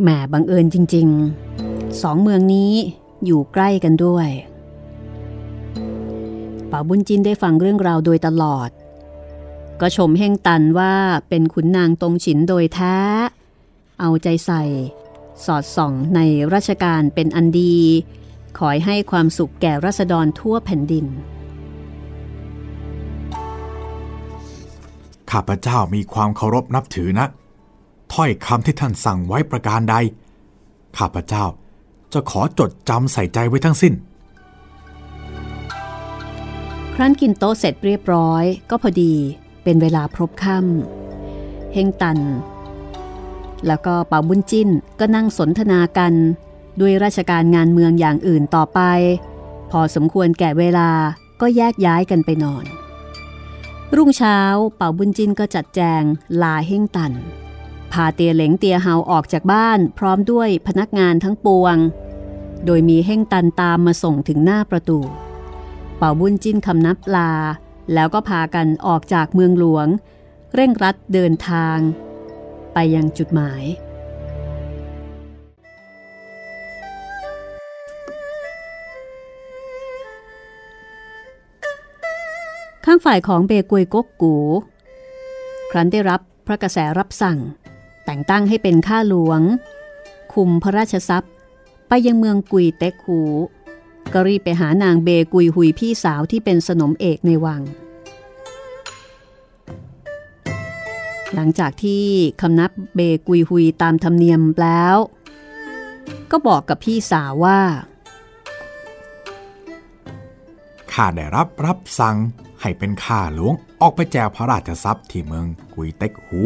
[0.00, 1.08] แหมบังเอิญจริง
[1.54, 2.72] ๆ สองเมืองนี้
[3.24, 4.28] อยู่ใกล้กันด้วย
[6.70, 8.70] ป่าบุญจินได้ฟังเรื่องราวโดยตลอด
[9.80, 10.94] ก็ชมเฮงตันว่า
[11.28, 12.96] เป็นขุนนางตรงฉินโดยแท้
[14.00, 14.62] เอาใจใส่
[15.44, 16.20] สอดส่องใน
[16.54, 17.76] ราชการเป็นอันดี
[18.58, 21.06] ขอยให้ความสุขแก่รัษฎรทั่วแผ่นดิน
[25.30, 27.26] ข้าพเจ้ามีความเคารพนับถือนะ
[28.12, 29.96] ถ้อยคำที่ท่านสั่งไว้ประการใด
[30.96, 31.44] ข้าพเจ้า
[32.12, 33.94] จะขอจดจำใส่ใจไว้ทั้งสิ้น
[36.94, 39.14] ครั้นกินโต๊ะเสร็จเรียบร้อยก็พอดี
[39.62, 42.18] เป็นเวลาพรบค่ำเฮงตัน
[43.66, 44.68] แล้วก็เป่าบุญจิ้น
[45.00, 46.12] ก็นั่งสนทนากัน
[46.80, 48.80] ด้วยราชการงานเมืองอย่างอื่นต่อไป
[49.70, 50.90] พอสมควรแก่เวลา
[51.40, 52.64] ก็แยกย้ายกันไปนอน
[53.96, 54.38] รุ่งเช้า
[54.76, 56.02] เป่าบุญจินก็จัดแจง
[56.42, 57.12] ลาเฮงตัน
[57.92, 61.76] พาเตียเหลงเตียเฮาออกจากบ้านพร้อมด้วยพนักงานทั้งปวง
[62.64, 65.00] โดยมีเฮ่งตันตามมาส่งถึงหน้าประตู
[65.96, 67.32] เป่าบุญจินคำนับลา
[67.94, 69.86] แล้วก็พากันออกจากเมืองหลวง
[70.54, 71.78] เร่งรัดเดินทาง
[72.74, 73.64] ไปยังจุดหมาย
[82.84, 84.36] ข้างฝ่ายของเบกวยกกกู
[85.70, 87.38] ครั้นได้รับพระกระแสรับสั่ง
[88.12, 89.40] แต่งตั้งให้เป็นข้าหลวง
[90.34, 91.32] คุมพระราชทรัพย์
[91.88, 93.20] ไปยังเมืองกุยเต็กหู
[94.12, 97.62] ก็รีบไปหานางเบกุยหุยพี่สาวที่เป็นสนมเอกในวัง
[101.34, 102.04] หลังจากที่
[102.40, 104.96] คำนับเบกุยหุยตามธรรมเนียมแล้ว
[106.30, 107.60] ก็บอกกับพี่สาวว่า
[110.92, 112.16] ข้าได้รับรับสั่ง
[112.60, 116.42] ให้เป็นข้าหลวงออกไปแจวพระราชทรัพย์ที่เมืองกุยเต็กหู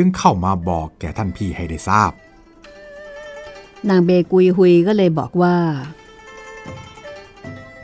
[0.00, 2.12] จึงเข้ามาบอกแก่ท่านพี่ให้ได้ทราบ
[3.88, 5.56] นางเบกุยหุยก็เลยบอกว่า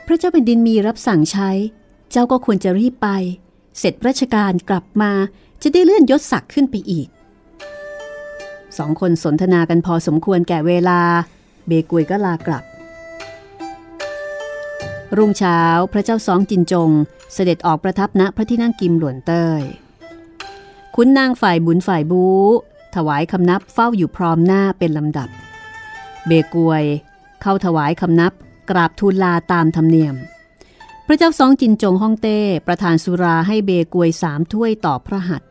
[0.07, 1.51] พระเจ้าแผ่นดินมีรับสั่งใช้
[2.11, 3.09] เจ้าก็ควรจะรีบไป
[3.79, 5.13] เสร็จราชการกลับมา
[5.63, 7.09] จะได้เลื่อนยศศักดิ์ขึ้นไปอีก
[8.79, 11.01] สองคนสนทนากันพอสมควรแก่เวลา
[11.67, 12.65] เบกุยก็ลากลับ
[15.17, 15.61] รุ่งเช้า
[15.93, 16.91] พระเจ้าสองจินจง
[17.35, 19.63] เสด็จออกประทับณพระที่นั่งกิมหลวนเต้ย
[20.99, 22.25] คุณนางฝ่ายบุญฝ่ายบู
[22.95, 25.29] ถวายคำนับเฝ้าอยู่พร้อมหน้าเป็นลำดับ
[26.27, 26.85] เบกวย
[27.43, 28.33] เข้าถวายคำนับ
[28.71, 30.15] กราบทูลลาตามธรรมเนียม
[31.07, 35.49] พระเจ้าสองจินจงฮ่องเต้ ประทานสุราให้เบกวยสามถ้วยต่อพระหัตถ์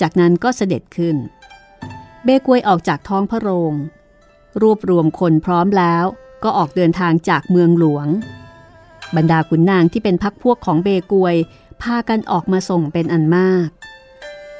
[0.00, 1.16] จากนั้นก็เสด็จขึ้น
[2.24, 3.72] เบกวยออกจากท้องพระโรง
[4.62, 6.04] รวบรวมคนพร้อมแล้ว
[6.44, 8.06] ก็ออกเดินทางจากเมืองหลวง
[9.16, 11.36] บรรดาขุนนางที่เป็นพักพวกของเบกวย
[11.82, 13.68] พากันออกมาส่งเป็นอันมาก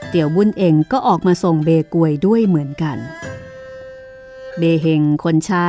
[0.08, 2.98] เตี่ยวบุญเองก็ออกมาส่งเบกวยด้วยเหมือนกัน
[4.58, 5.68] เบเฮงคนใช้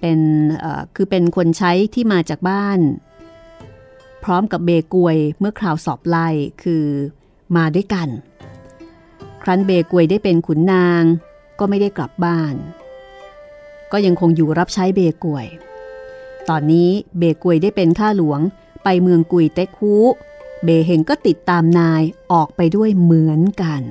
[0.00, 0.20] เป็น
[0.94, 2.80] คือเป็นคนใช้ที่มาจากบ้าน
[4.24, 6.28] พร้อมกับเบกวยเมื่อคราวสอบไล่
[6.62, 6.84] คือ
[7.56, 8.08] มาด้วยกัน
[9.42, 11.02] ครั้นเบกวยได้เป็นขุนนาง
[11.58, 12.54] ก็ไม่ได้กลับบ้าน
[13.92, 15.46] ก็ยังคงอยู่รับใช้เบกวย
[16.48, 18.40] ตอนนี้เบกวยได้เป็นข้าหลวง
[18.84, 19.94] ไปเมืองกุยเต็กฮู
[20.64, 23.82] เบเฮงก็ติดตามนายออกไปด้วยเหมือนกัน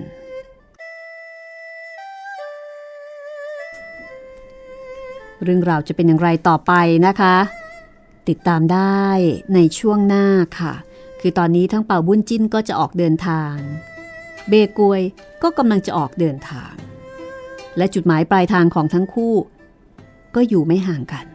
[5.44, 6.74] เรื่องราวจะเป็นอย่างไรต่อไป
[7.08, 7.36] นะคะ
[8.30, 9.04] ติดตามได้
[9.54, 10.26] ในช่วงหน้า
[10.60, 10.74] ค่ะ
[11.22, 13.56] คือตอนนี้ทั้งเป่าบุญจิ้นก็จะออกเดินทาง
[14.50, 15.02] เบกวย
[15.44, 16.74] ก็กำลังจะออกเดินทาง
[17.78, 19.36] และจุดหมายปลายทางของทั้งคู่
[20.36, 21.26] ก็อยู่ไม่ห่างกัน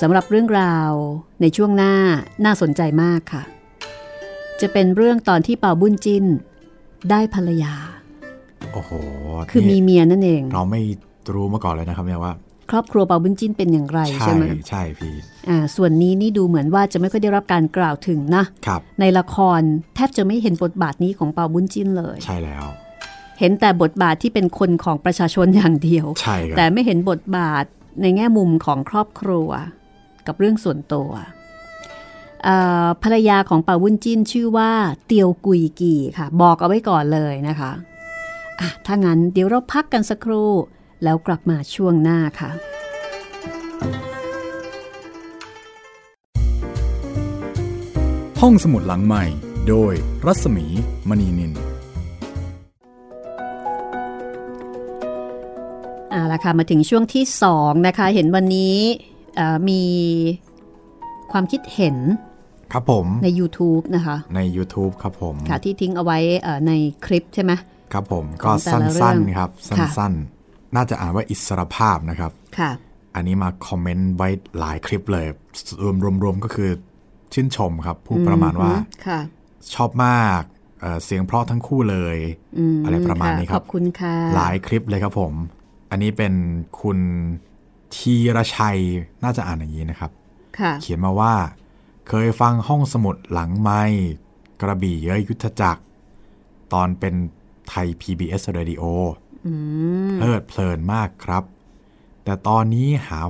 [0.00, 0.92] สำหรับเรื่องราว
[1.40, 1.94] ในช่วงหน้า
[2.44, 3.42] น่าสนใจมากค่ะ
[4.60, 6.24] จะเป็นเรื่องตอนที่เป่าบุญจิน
[7.10, 7.74] ได้ภรรยา
[8.72, 8.90] โอ้โห
[9.50, 10.82] คือมีเมียนั่นเอง เราไม่
[11.34, 12.34] รู้มาก่อนเลยนะครับเนี่ยว่า
[12.70, 15.14] ครอบครัวเป่าบุญจินเป็นอย่างไรใช่ไหมใช่พี่
[15.48, 19.60] อ่าส่วนนี้นี่ดูเหมือนว่าจะไม่ค่อยได้รับการกล่าวถึงนะครับในละคร
[19.94, 22.64] แทบจะไม่เห็นบทบาทนี้ของเป่าบุญจินเลย ใช่แล้ว
[23.38, 27.64] เห็นแต่บทบาทที่เป็นคนของประชาชนอย่างเดียวใช่แต่ไม่เห็นบทบาท
[28.02, 29.48] ในแง่มุมของครอบครัว
[30.26, 31.10] กับเรื่องส่วนตัว
[33.02, 34.72] ภรรยาของป่าวุ้นจิ้นชื่อว่า
[35.06, 40.52] เตียวกุยกีค่ะ บอกเอาไว้ก่อนเลยนะคะะถ้างั้นเดี๋ยวเราพักกันสักครู่
[41.04, 42.50] แล้วกลับมาช่วงหน้าค่ะ
[48.40, 49.24] ห้องสมุดหลังใหม่
[49.68, 49.92] โดย
[50.26, 50.66] รัศมี
[51.08, 51.52] มณีนิน
[56.10, 58.78] เอาละค่ะ มาถึงช่วงที่สองนะคะ เห็นวันนี้
[59.68, 59.82] มี
[61.32, 61.96] ความคิดเห็น
[62.72, 66.18] ครับผมใน YouTube นะคะ ใน YouTube ครับผมค่ะที่ทิ้งเอาไว้
[66.66, 66.72] ใน
[67.06, 67.52] คลิปใช่ไหม
[67.92, 72.70] ครับผมก็สั้นๆครับ สั้นๆ น่าจะอ่านว่าอิสรภาพนะครับค่ะ
[73.14, 75.26] อันนี้มาคอมเมนต์ไว้หลายคลิปเลย
[76.22, 76.70] รวมๆก็คือ
[77.32, 78.72] ชื่นชมครับพูดประมาณว่า
[79.74, 80.42] ชอบมาก
[81.04, 82.16] เสียงเพราะทั้งคู่เลย
[82.84, 85.32] อะไรประมาณนี้ครับ ขอบคุณค่ะ หลายคลิปเลยครับผม
[85.90, 86.34] อันนี้เป็น
[86.80, 86.98] คุณ
[87.96, 88.78] ทีรชัย
[89.22, 90.10] น่าจะอ่านอย่างนี้นะครับ
[90.80, 91.34] เขียนมาว่า
[92.08, 93.82] เคยฟังห้องสมุดหลังไม้
[94.60, 95.82] กระบี่เย้ยยุทธจักร
[96.72, 97.14] ตอนเป็น
[97.68, 98.82] ไทย PBS Radio
[100.16, 101.44] เพลิดเพลินมากครับ
[102.24, 103.20] แต่ตอนนี้หา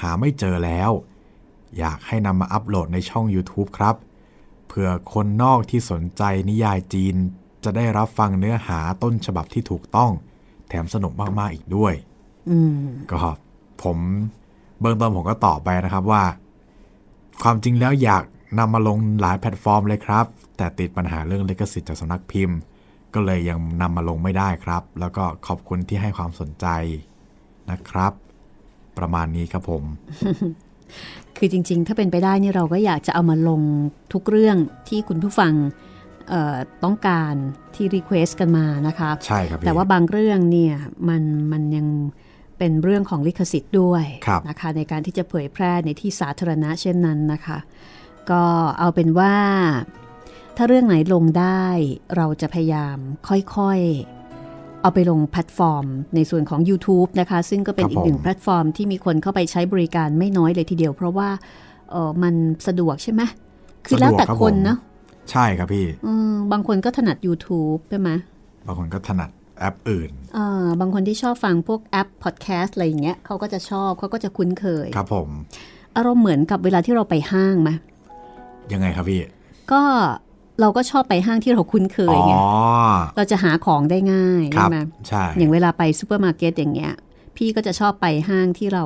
[0.00, 0.90] หาไม่เจอแล้ว
[1.78, 3.96] อยากให้นำมาอัปโหลดในช่อง YouTube ครับ
[4.68, 7.14] เพื่อคนนอกที่สนใจนิยายจีน
[7.64, 10.10] จะได้รับฟังเนื้อหาต้นฉบับที่ถูกต้อง
[10.68, 11.94] แถมสนุกมาก ๆ อีกด้วย
[13.10, 13.16] ก็
[13.84, 13.98] ผม
[14.80, 16.22] เบื้องต้นผมก็ตอบไปนะครับว่า
[17.42, 18.24] ความจริงแล้วอยาก
[18.58, 22.58] นำมาลงหลายแพลตฟอร์มเลยครับ แต่ติดปัญหาเรื่องลิขสิทธิ์จากสำนักพิมพ์
[23.14, 26.66] ก็เลยยังนำมาลงไม่ได้ครับ แล้วก็ขอบคุณที่ให้ความสนใจ
[27.70, 28.12] นะครับ
[28.98, 29.82] ประมาณนี้ครับผม
[31.36, 33.60] คือจริง ๆ ถ้าเป็นไปได้นี่เราก็อยากจะเอามาลง
[34.12, 34.56] ทุกเรื่อง
[34.88, 35.52] ที่คุณผู้ฟัง
[36.84, 37.34] ต้องการ
[37.74, 40.74] ที่ request กันมานะคะ ใช่ครับ แต่ว่าบางเรื่องเนี่ย
[41.08, 41.86] มันมันยัง
[42.58, 44.04] เป็นเรื่องของลิขสิทธิ์ด้วย
[44.48, 47.58] นะคะในการที่จะเผยแพร่ในที่สาธารณะเช่นนั้นนะคะ
[48.30, 48.42] ก็
[48.78, 49.34] เอาเป็นว่า
[50.56, 51.64] ถ้าเรื่องไหนลงได้
[52.16, 52.96] เราจะพยายาม
[53.28, 61.28] ค่อยๆ เอาไปลงแพลตฟอร์ม ในส่วนของ YouTube นะคะ ซึ่งก็เป็นอีกหนึ่งแพลตฟอร์มที่มีคนเข้าไปใช้บริการไม่น้อยเลยทีเดียว เพราะว่า
[61.90, 62.34] เออมัน
[62.66, 63.22] สะดวกใช่ไหม
[63.86, 64.76] คือแล้วแต่คนนะ
[65.30, 65.86] ใช่ครับพี่
[66.52, 68.10] บางคนก็ถนัด YouTube ใช่ไหม
[68.66, 70.10] บางคนก็ถนัด แอปอื่น
[70.80, 75.28] บางคนที่ชอบฟังพวกแอปพอดแคสต์อะไรอย่างเงี้ยเขาก็จะชอบเขาก็จะคุ้นเคย ครับผม
[75.96, 77.70] อารมณ์เหมือนกับเวลาที่เราไปห้างไหม
[78.72, 79.22] ยังไงครับพี่
[79.72, 79.82] ก็
[80.60, 82.34] เราก็ชอบไปห้างที่เราคุ้นเคยไง
[83.16, 86.92] เราจะหาของได้ง่ายใช่ไหมใช่ อย่างเวลาไปซูเปอร์มาร์เก็ตอย่างเงี้ย
[87.36, 88.84] พี่ก็จะชอบไปห้างที่เรา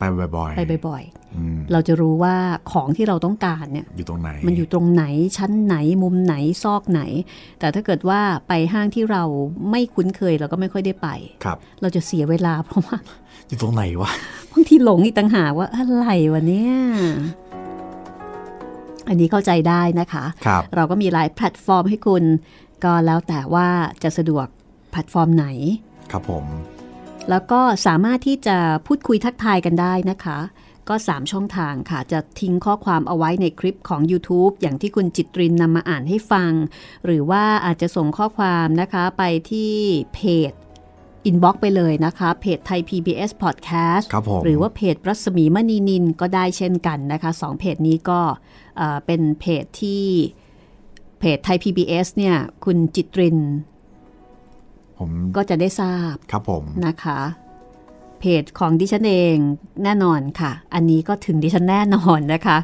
[0.00, 0.04] ไป
[0.36, 2.34] บ่อยๆไปบ่อยๆเราจะรู้ว่า
[2.72, 5.04] ของที่เราต้องการเนี่ยอยู่ตรงไหน มันอยู่ตรงไหน
[5.36, 7.02] ชั้นไหนมุมไหนซอกไหน
[7.58, 9.22] แต่ถ้าเกิดว่าไปห้างที่เรา
[9.70, 11.08] ไม่คุ้นเคยเราก็ไม่ค่อยได้ไป
[11.44, 12.96] ครับ เราจะเสียเวลาเพราะว่า
[13.48, 14.10] อยู่ตรงไหนวะ
[14.52, 16.74] บางทีหลงอีกต่างหากว่าอะไรวะเนี่ย
[19.08, 22.24] อันนี้เข้าใจได้นะคะครับเราก็มีหลายแพลตฟอร์มให้คุณ
[22.84, 23.66] ก็แล้วแต่ว่า
[24.02, 24.46] จะสะดวก
[24.90, 25.46] แพลตฟอร์มไหน
[26.12, 26.44] ครับผม
[27.30, 30.38] แล้วก็สามารถที่จะพูดคุยทักทายกันได้นะคะ
[30.88, 36.52] ก็ 3 ช่องทางค่ะ จะทิ้งข้อความเอาไว้ในคลิปของ YouTube อย่างที่คุณจิตรินนำมาอ่านให้ฟัง
[37.04, 39.72] หรือว่าอาจจะส่งข้อความนะคะไปที่
[40.14, 40.52] เพจ
[41.26, 48.20] inbox ไปเลยนะคะ เพจ Thai PBS Podcast ครับผมหรือว่าเพจรัศมีมณีนิลก็ได้เช่นกันนะคะสองเพจนี้ก็
[48.76, 50.04] เอ่อเป็นเพจที่
[51.20, 53.38] เพจไทย PBS เนี่ยคุณจิตริน
[55.00, 57.20] ผมก็จะได้ทราบครับผมนะคะ
[58.20, 59.36] เพจของดิฉันเอง
[59.84, 62.58] แน่นอนค่ะ อันนี้ก็ถึงดิฉันแน่นอนนะคะ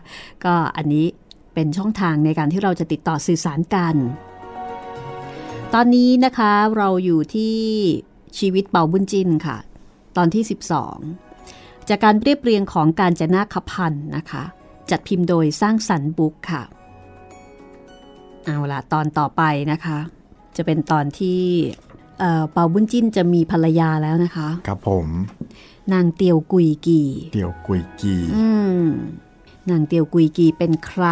[0.45, 1.07] ก็อันนี้
[1.55, 3.95] เป็นช่องทางในการที่เราจะติดต่อสื่อสารกัน
[5.75, 7.57] ตอนนี้นะคะเราอยู่ที่
[8.39, 9.57] ชีวิตเป่าบุญจินค่ะ
[10.17, 10.43] ตอนที่
[11.17, 14.43] 12 จากการเรียบเรียงของการจนาคพันธ์นะคะ
[14.91, 16.63] จัดพิมพ์โดยสร้างสรรค์บุ๊กค่ะ
[18.45, 19.99] เอาล่ะตอนต่อไปนะคะ
[20.57, 21.41] จะเป็นตอนที่
[22.19, 25.07] เอ่อเป่าบุญจินจะมีภรรยาแล้วนะคะ ครับผม
[25.93, 27.03] นางเตียวกุยกี
[27.35, 28.49] เดี่ยวกุยกีอื
[28.81, 28.83] ม
[29.71, 31.05] นางเตียวกุยกีเป็นใคร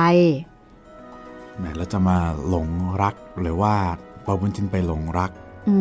[1.59, 2.17] แหมแล้วจะมา
[2.49, 2.69] หลง
[3.03, 3.75] รักหรือว่า
[4.23, 5.31] เปาบุญจินไปหลงรัก
[5.69, 5.77] อื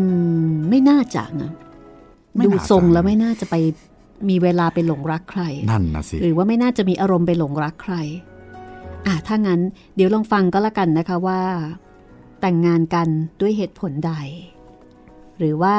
[0.46, 1.52] ม ไม่น่าจะนะ
[2.36, 3.56] ไม่ดูน่าจะทรงแล้วไม่น่าจะไป
[4.30, 7.96] มีเวลาไปหลงรักใคร นั่นนะสิ หรือว่าไม่น่าจะมีอารมณ์ไปหลงรักใคร
[9.08, 9.62] อะถ้างั้น
[9.96, 11.42] เดี๋ยวลองฟังก็แล้วกันนะคะว่า
[12.42, 13.08] แต่งงานกัน
[13.42, 14.14] ด้วยเหตุผลใด
[15.38, 15.78] หรือว่า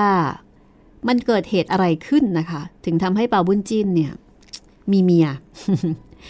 [1.08, 4.12] มันเกิดเหตุอะไรขึ้นนะคะ ถึงทำให้ปาบุญจินเนี่ย
[4.92, 5.28] มีเมีย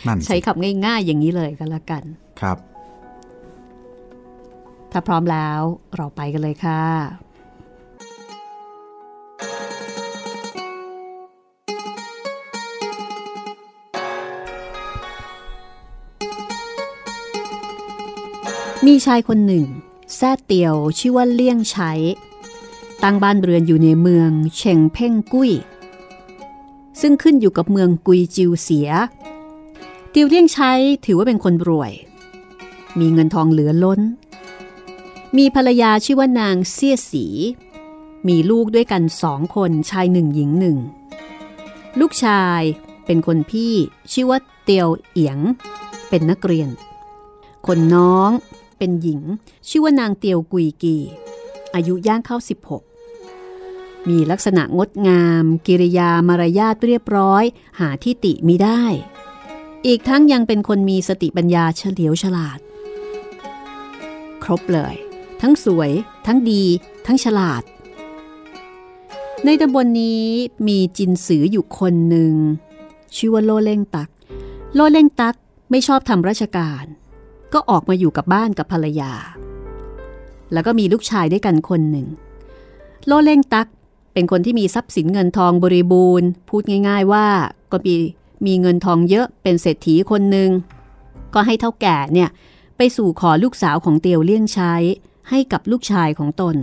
[0.07, 2.03] นั่นใช้สิคำง่ายๆอย่างนี้เลยก็แล้วกัน
[2.41, 2.59] ครับ
[4.93, 5.61] ถ้าพร้อมแล้ว
[5.97, 6.83] เราไปกันเลยค่ะ
[18.87, 19.65] มีชายคนหนึ่ง
[20.17, 21.93] แซ่เตียวชื่อว่าเลี่ยงใช้
[23.07, 25.51] ตั้งบ้านเรือนอยู่ในเมืองเชงเพ่งกุ้ย
[27.01, 28.89] ซึ่งขึ้นอยู่กับเมืองกุยจิวเสีย
[30.11, 30.73] เตียวเลี่ยงใช้
[31.05, 31.93] ถือว่าเป็นคนรวย
[32.99, 34.01] มีเงินทองเหลือล้น
[35.37, 37.27] มีภรรยาชื่อว่านางเสี่ยสี
[38.29, 40.79] มีลูกด้วยกันสองคนชายหนึ่งหญิงหนึ่ง
[42.01, 42.61] ลูกชาย
[43.07, 43.75] เป็นคนพี่
[44.13, 45.39] ชื่อว่าเตียวเอียง
[46.09, 46.69] เป็นนักเรียน
[47.67, 48.31] คนน้อง
[48.79, 49.21] เป็นหญิง
[49.69, 50.97] ชื่อว่านางเตียวกุยกี
[51.75, 52.94] อายุย่างเข้า 16
[54.11, 57.45] มีลักษณะงดงาม กิริยามารยาทเรียบร้อย
[57.81, 58.83] หาที่ติมิได้
[59.87, 62.59] อีกทั้งยังเป็นคนมีสติปัญญาเฉลียวฉลาด
[64.45, 64.95] ครบเลย
[65.43, 65.91] ทั้งสวย
[66.27, 66.65] ทั้งดี
[67.07, 67.63] ทั้งฉลาด
[69.45, 70.25] ในตำบลนนี้
[70.69, 72.35] มีจินสืออยู่คนหนึ่ง
[73.17, 74.09] ชื่อว่าโลเล่งตัก
[74.75, 75.37] โลเล่งตัก
[75.71, 76.85] ไม่ชอบทำราชการ
[77.53, 79.13] ก็ออกมาอยู่กับบ้านกับภรรยา
[80.53, 82.07] แล้วก็มีลูกชายด้วยกันคนหนึ่ง
[83.07, 83.69] โลเล่งตัก
[84.15, 87.27] เป็นคนที่มีทรัพย์สินเงินทองบริบูรณ์ พูดง่าย ๆ ว่า
[87.73, 87.95] ก็มี
[88.47, 90.51] มีเงินทองเยอะเป็นเศรษฐีคนหนึ่ง
[91.35, 92.31] ก็ให้เท่าแก่เนี่ย
[92.77, 94.75] ไปสู่ขอลูกสาวของเตียวเลี่ยงใช้
[95.31, 96.57] ให้กับลูกชายของตน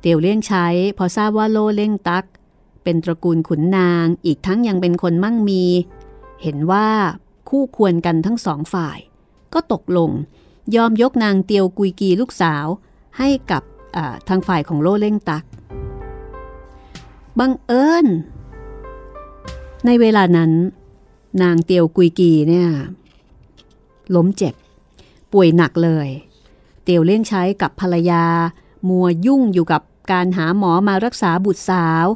[0.00, 0.66] เตียวเลี่ยงใช้
[0.98, 2.24] พอทราบว่าโลเล่งตัก
[2.82, 5.64] เป็นตระกูลขุนนาง อีกทั้งยังเป็นคนมั่งมี
[6.42, 6.88] เห็นว่า
[7.48, 8.98] คู่ควรกันทั้งสองฝ่าย
[9.54, 10.10] ก็ตกลง
[10.76, 12.66] ยอมยกนางเตียวกุยกีลูกสาว
[13.18, 13.62] ให้กับ
[14.28, 15.44] ทางฝ่ายของโลเล่งตัก
[17.40, 18.06] บังเอิญ
[19.86, 20.52] ในเวลานั้น
[21.42, 22.68] นางเตียวกุยกีเนี่ย
[24.14, 24.54] ล้มเจ็บ
[25.32, 26.08] ป่วยหนักเลย
[26.84, 28.24] เตียวเลี่ยงใช้กับภรรยา
[28.88, 32.06] มัวยุ่งอยู่กับการหาหมอมารักษาบุตรสาว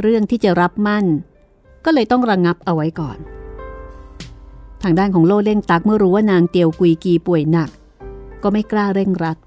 [0.00, 1.06] เรื่องที่จะรับมั่น
[1.84, 3.18] ก็เลยต้องระงงับเอาไว้ก่อน
[4.82, 7.70] ทางด้านของโลเล่งตักเมื่อรู้ว่านางเตียวกุยกีป่วยหนัก
[8.42, 9.38] ก็ไม่กล้าเร่งรัด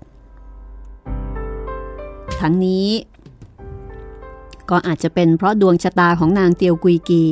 [2.39, 2.88] ทั้งนี้
[4.69, 7.23] ก็อาจจะเป็นเพราะดวงชะตาของนางเตียวกุยกี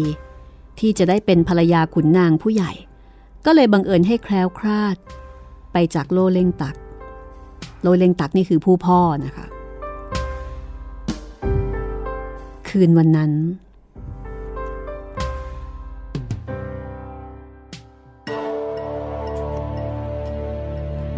[0.79, 2.71] ที่จะได้เป็นภรรยาขุนนางผู้ใหญ่
[3.45, 4.97] ก็เลยบังเอิญให้แคล้วคลาด
[5.71, 6.75] ไปจากโลเล่งตัก
[7.81, 9.45] โลเล่งตักนี่คือผู้พ่อนะคะ
[12.69, 13.31] คืนวันนั้น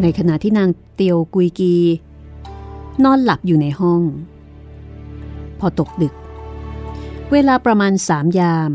[0.01, 1.75] ในขณะที่นางเตียวกุยกี
[3.03, 4.01] นอนหลับอยู่ในห้อง
[5.63, 6.13] อตกดึก
[7.31, 8.71] เวลาประมาณสามยาม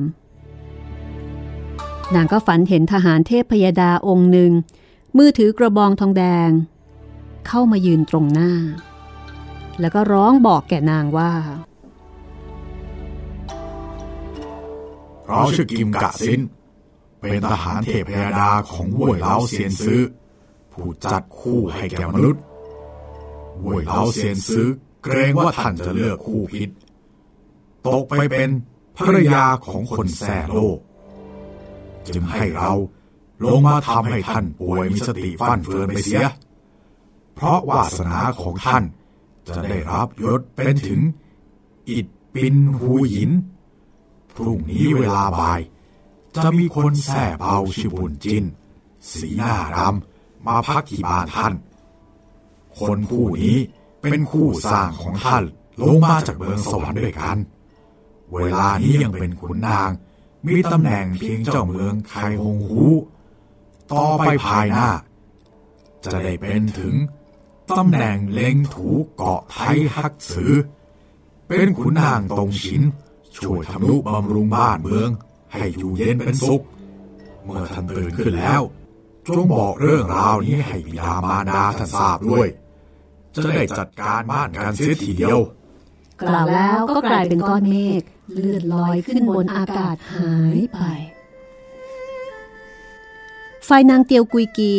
[2.14, 4.52] นางก็ฝันเห็นทหารเทพพยดาองค์หนึ่ง
[5.16, 6.50] มือถือกระบองทองแดง
[7.46, 8.52] เข้ามายืนตรงหน้า
[9.80, 11.32] แล้วก็ร้องบอกแก่นางว่า
[15.26, 16.40] เราชื่อกิมกะสิน
[17.20, 20.02] เป็นทหารเทพยดาของว่วยเล้าเซียนซื้อ
[20.72, 22.42] ผู้จัดคู่ให้แก่มนุษย์
[23.64, 24.68] ว่วยเล้าเซียนซื้อ
[25.02, 26.70] เกรงว่าท่านจะเลือกคู่ผิด
[27.86, 28.50] ตกไปเป็น
[28.96, 30.78] ภรรยาของคนแส่โลก
[32.08, 32.72] จึงให้เรา
[33.44, 36.26] ลงมาทำให้ท่านป่วยมีสติฟั่นเฟือนไปเสีย
[37.34, 38.84] เพราะวาสนาของท่าน
[39.48, 41.02] จะได้รับยศเป็นถึง
[41.90, 43.30] อิดปินหูหยิน
[44.36, 45.60] พรุ่งนี้เวลาบ่าย
[46.44, 48.44] จะมีคนแส่เบาชิบุญจิน
[49.12, 51.54] สีหน้ารำมาพักที่บ้านท่าน
[52.80, 53.58] คนผู้นี้
[54.02, 55.44] เป็นคู่สร้างของท่าน
[55.82, 57.36] ลงมาจากเมืองสวรรค์ด้วยกัน
[58.34, 59.90] เวลานี้ยังเป็นขุนนาง
[60.46, 62.86] มีตำแหน่งเพียงเจ้าเมืองไคฮงฮู
[63.92, 64.90] ต่อไปภายหน้า
[66.04, 66.94] จะได้เป็นถึง
[67.78, 69.58] ตำแหน่งเล็งถูเกาะไท
[69.96, 70.54] ฮักสือ
[71.48, 72.82] เป็นขุนนางตรงฉิน
[73.36, 75.10] ช่วยทำนุบำรุงบ้านเมือง
[75.52, 76.62] ให้อยู่เย็นเป็นสุข
[77.44, 78.62] เมื่อท่านตื่นขึ้นแล้ว
[79.26, 82.48] จงบอกเรื่องราวนี้ให้บิดามารดาท่านทราบด้วย
[83.44, 85.40] จะได้จัดการบ้านกันเสียทีเดียว
[86.22, 90.80] กล่าวแล้วก็กลายเป็นก้อนเมฆเลื่อนลอยขึ้นบนอากาศหายไป
[93.68, 94.74] ฝ่ายนางเตียวกุยกี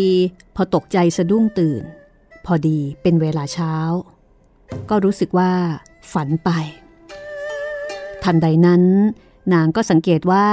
[0.55, 1.83] พอตกใจสะดุ้งตื่น
[2.45, 3.75] พอดีเป็นเวลาเช้า
[4.89, 5.51] ก็รู้สึกว่า
[6.13, 6.49] ฝันไป
[8.23, 8.83] ทันใดนั้น
[9.53, 10.47] นางก็สังเกตว่า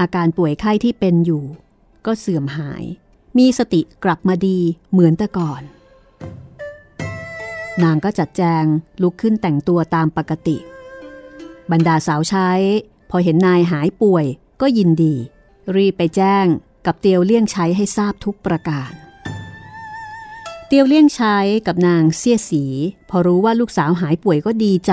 [0.00, 1.44] อาการป่วยไข้ที่เป็นอยู่
[2.06, 2.84] ก็เสื่อมหาย
[3.38, 4.58] มีสติกลับมาดี
[4.92, 5.62] เหมือนแต่ก่อน
[7.82, 8.64] นางก็จัดแจง
[9.02, 10.56] ลุกขึ้นแต่งตัวตามปกติ
[11.70, 12.50] บรรดาสาวใช้
[13.10, 14.24] พอเห็นนายหายป่วย
[14.60, 15.14] ก็ยินดี
[15.76, 16.46] รีบไปแจ้ง
[16.86, 18.92] กับเตียวเลี่ยงใช้ให้ทราบทุกประการ
[20.66, 22.64] เตียวเลี่ยงใช้กับนางเสี้ยสี
[23.10, 24.92] พอรู้ว่าลูกสาวหายป่วยก็ดีใจ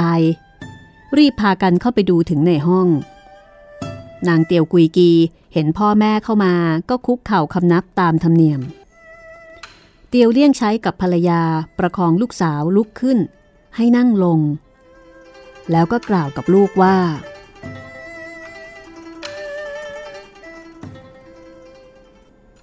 [1.17, 2.87] รีบพากันเข้าไปดูถึงในห้อง
[4.27, 5.11] นางเตียวกุยกี
[5.53, 6.53] เห็นพ่อแม่เข้ามา
[6.89, 8.61] ก็คุกเข่าคำนับตามธรรมเนียม
[10.09, 11.41] เตียวเลี่ยงใช้กับภรรยา
[11.79, 13.19] ประคองลูกสาวลุกขึ้น
[13.75, 14.39] ให้นั่งลง
[15.71, 16.97] แล้วก็กล่าวกับลูกว่า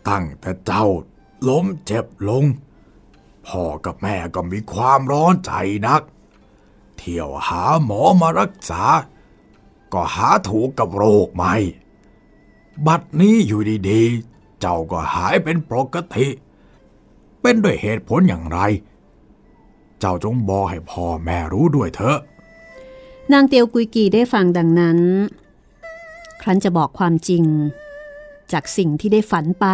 [0.08, 0.86] ตั้งแต่เจ้า
[1.48, 2.44] ล้มเจ็บลง
[3.46, 5.52] พ่อกับแม่ก็มีความร้อนใจ
[5.86, 6.02] นัก
[6.96, 8.84] เที่ยวหาหมอมารักษา
[9.92, 11.54] ก็หาถูกกับโรคใหม่
[12.86, 18.58] บัดนี้อยู่ดีๆ เจ้าก็หายเป็นปกติเเป็นด้วยเหตุผลอย่างไร
[19.98, 22.18] เจ้าจงบอกให้พ่อแม่รู้ด้วยเถอะ
[23.32, 24.98] นางเตียวกุยกีได้ฟังดังนั้น
[26.42, 27.44] ครั้นจะบอกความจริง
[28.52, 29.66] จากสิ่งที่ได้ฝันไป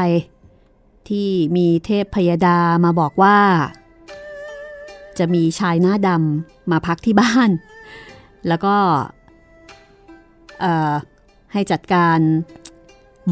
[1.09, 3.39] ที่มีเทพพยดามาบอกว่า
[5.19, 7.51] จะมีชายหน้าดำมาพักที่บ้าน
[8.49, 8.77] แล้วก็
[11.53, 12.19] ให้จัดการ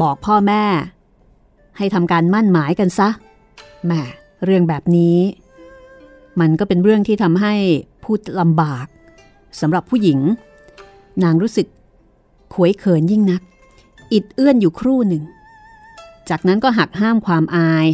[0.01, 0.63] บอกพ่อแม่
[1.77, 3.09] ให้ทำการมั่นหมายกันซะ
[3.87, 4.01] แม่
[4.43, 5.17] เรื่องแบบนี้
[6.39, 7.53] มันก็เป็นเรื่องที่ทำให้
[8.03, 8.87] พูดลำบาก
[9.59, 10.19] สำหรับผู้หญิง
[11.23, 11.67] นางรู้สึก
[12.53, 13.41] ขวยเขินยิ่งนัก
[14.13, 15.23] อิดเอื้อนอยู่ครู่หนึ่ง
[16.29, 17.87] จากนั้นก็หักห้ามความอาย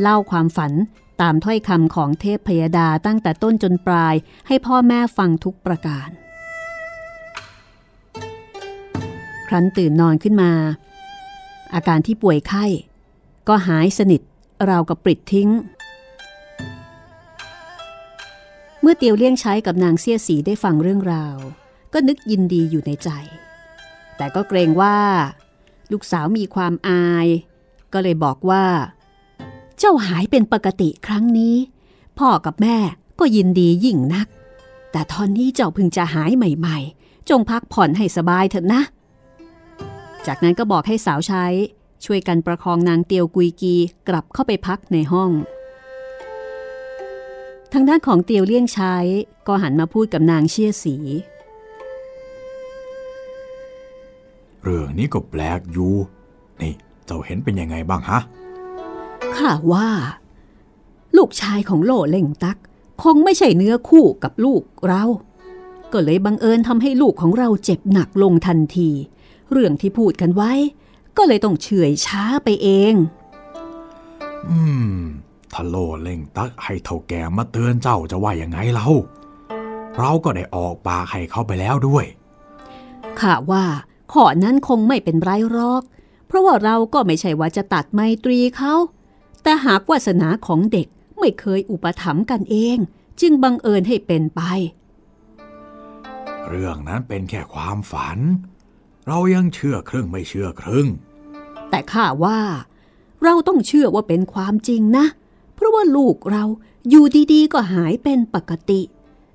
[0.00, 0.72] เล่าความฝัน
[1.20, 4.14] ตามถ้อยคำของเทพพยดาตั้งแต่ต้นจนปลาย
[4.46, 6.08] ให้พ่อแม่ฟังทุกประการ
[9.48, 10.52] ครั้นตื่นนอนขึ้นมา
[11.74, 12.64] อาการที่ป่วยไข้
[13.48, 14.20] ก็หายสนิท
[14.70, 15.50] ราวกับปลิดทิ้ง
[18.80, 21.36] เมื่อเตียวเลี่ยงใช้กับนางเสี้ยสีได้ฟังเรื่องราว
[21.92, 23.10] ก็นึกยินดีอยู่ในใจ
[24.16, 24.96] แต่ก็เกรงว่า
[25.92, 27.26] ลูกสาวมีความอาย
[27.92, 28.64] ก็เลยบอกว่า
[29.78, 31.56] เจ้าหายเป็นปกติครั้งนี้
[32.18, 32.76] พ่อกับแม่
[33.18, 34.26] ก็ยินดียิ่งนัก
[34.92, 38.82] แต่ตอนนี้เจ้าพึงจะหายใหม่ ๆ จงพักผ่อนให้สบายเถอะนะ
[40.26, 41.44] จากนั้นก็บอกให้สาวใช้
[42.04, 43.74] ช่วยกันประคองนางเตียวกุยกี
[44.08, 45.30] กลับเข้าไปพักในห้อง
[47.72, 48.94] ทางด้านของเตียวเลี่ยงใช้
[49.46, 50.96] ก็หันมาพูดกับนางเชี่ยสี
[54.62, 55.92] เรื่องนี้ก็แปลกอยู่
[56.60, 56.72] นี่
[57.06, 58.20] เจ้าเห็นเป็นยังไงบ้างฮะ
[59.36, 59.88] ข้าว่า
[61.16, 62.58] ลูกชายของโลเล่งตัก
[63.02, 65.04] คงไม่ใช่เนื้อคู่กับลูกเรา
[65.92, 68.90] ก็เลยบังเอิญทำให้ลูกของเราเจ็บหนักลงทันที
[69.52, 70.52] เรื่องที่พูดกันไว้
[71.18, 72.94] ก็เลยต้องเฉื่อยช้าไปเอง
[74.50, 74.60] อื
[74.92, 74.96] ม
[75.52, 78.88] ถ้าโลเล่งตักให้เท่าแก่มาเตือนเจ้าจะว่ายังไงเรา
[79.98, 82.04] เราก็ได้ออกปากให้เขาไปแล้วด้วย
[83.20, 83.64] ข้าว่า
[84.12, 85.82] ขอนั้นคงไม่เป็นไรหรอก
[86.26, 88.74] เพราะว่าเราก็ไม่ใช่ว่าจะตัดไมตรีเขา
[89.42, 90.86] แต่หากวาสนาของเด็ก
[91.18, 92.76] ไม่เคยอุปถัมภ์กันเอง
[93.20, 94.40] จึงบังเอิญให้เป็นไป
[96.48, 98.18] เรื่องนั้นเป็นแค่ความฝัน
[99.06, 100.86] เรายังเชื่อครึ่งไม่เชื่อครึ่ง
[101.70, 102.40] แต่ข้าว่า
[103.24, 105.06] เราต้องเชื่อว่าเป็นความจริงนะ
[105.54, 106.44] เพราะว่าลูกเรา
[106.88, 108.80] อยู่ดีๆ ก็หายเป็นปกติ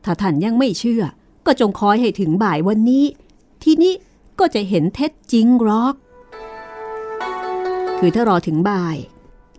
[0.04, 1.04] ถ้าท่านยังไม่เชื่อ
[1.46, 3.06] ก็จงคอยให้ถึงบ่ายวันนี้
[3.64, 3.94] ทีนี้
[4.40, 5.96] ก็จะเห็นเท็จจริงหรอก
[8.00, 8.98] คือถ้ารอถึงบ่าย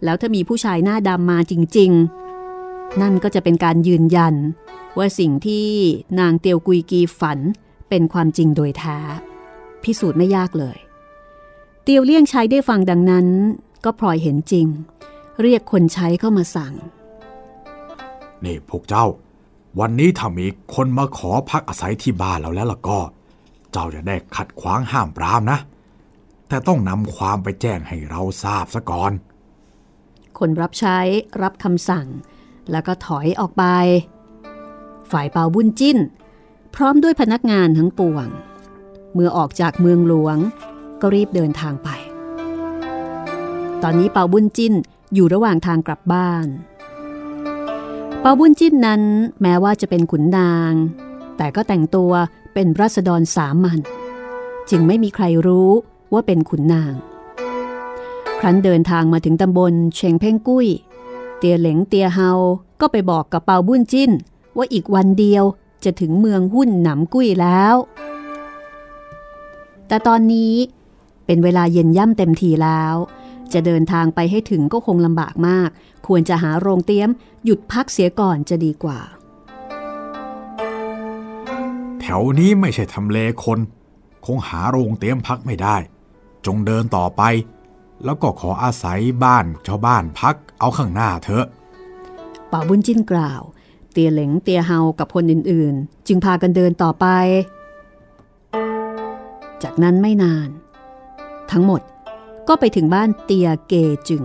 [0.05, 1.91] แล้วถ้ามีผู้ชายหน้าดำมาจริง
[2.47, 4.35] ๆ นั่นก็จะเป็นการยืนยัน
[4.99, 5.67] ว่าสิ่งที่
[6.21, 7.39] นางเตียวกุยกีฝัน
[7.89, 8.99] เป็นความจริงโดยแท้
[9.83, 10.77] พิสูจน์ไม่ยากเลย
[11.87, 13.27] เตียวเลี่ยงใช้ได้ฟังดังนั้น
[13.85, 14.67] ก็พลอยเห็นจริง
[15.43, 16.75] เรียกคนใช้เข้ามาสั่ง
[18.45, 19.07] นี่พวกเจ้า
[19.81, 22.99] วันนี้ถ้ามีคนมาขอพักอาศัยที่บ้านเราแล้วล่ะก็
[23.73, 25.59] เจ้าจะได้ขัดขวางห้ามปรามนะ
[26.49, 29.13] แต่ต้องนำความไปแจ้งให้เราทราบซะก่อน
[30.39, 30.99] คนรับใช้
[31.43, 32.07] รับคำสั่ง
[32.71, 33.65] แล้วก็ถอยออกไป
[35.13, 35.99] ฝ่ายเปาบุญจิ้น
[36.75, 38.27] พร้อมด้วยพนักงานทั้งปวง
[39.15, 40.39] เมื่อออกจากเมืองหลวง
[41.01, 41.89] ก็รีบเดินทางไป
[43.83, 44.75] ตอนนี้เปาบุญจิ้น
[45.15, 46.47] อยู่ระหว่างทางกลับบ้าน
[48.21, 49.03] เปาบุญจิ้นนั้น
[49.43, 50.73] แม้ว่าจะเป็นขุนนาง
[51.37, 52.13] แต่ก็แต่งตัว
[52.55, 53.79] เป็นรัษฎรสามัญ
[54.71, 55.71] จึงไม่มีใครรู้
[56.13, 56.95] ว่าเป็นขุนนาง
[58.41, 60.69] ครั้นเดินทางมาถึงตำบลเชงเพ่งกุ้ย
[61.39, 62.31] เตียเหลงเตียเฮา
[62.81, 64.11] ก็ไปบอกกับเปาบุญจิ้น
[64.57, 65.45] ว่าอีกวันเดียว
[65.85, 67.75] จะถึงเมืองหุ้นหนำกุ้ยแล้ว
[69.89, 70.55] แต่ตอนนี้
[71.27, 72.95] เป็นเวลาเย็นย่ำเต็มทีแล้ว
[73.53, 75.71] จะเดินทางไปให้ถึงก็คงลำบากมาก
[76.07, 77.11] ควรจะหาโรงเตี้ยม
[77.45, 79.01] หยุดพักเสียก่อนจะดีกว่า
[82.01, 83.59] แถวนี้ไม่ใช่ทำเลคน
[84.27, 85.77] คงหาโรงเตรียมพักไม่ได้
[86.47, 87.23] จงเดินต่อไป
[88.05, 91.47] แล้วก็ขออาศัยบ้านชาวบ้านพักเอาข้างหน้าเถอะ
[92.49, 93.43] เป่าบุญจิ้นกล่าว
[93.93, 97.07] เตียเหลงเตียเฮากับคนอื่นๆ จึงพากันเดินต่อไป
[99.63, 100.49] จากนั้นไม่นาน
[101.53, 101.81] ทั้งหมด
[102.49, 103.75] ก็ไปถึงบ้านเตียเก
[104.09, 104.25] จึง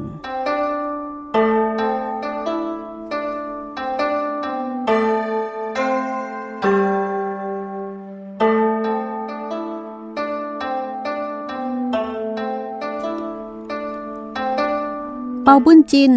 [15.44, 16.14] เปาบุญจิน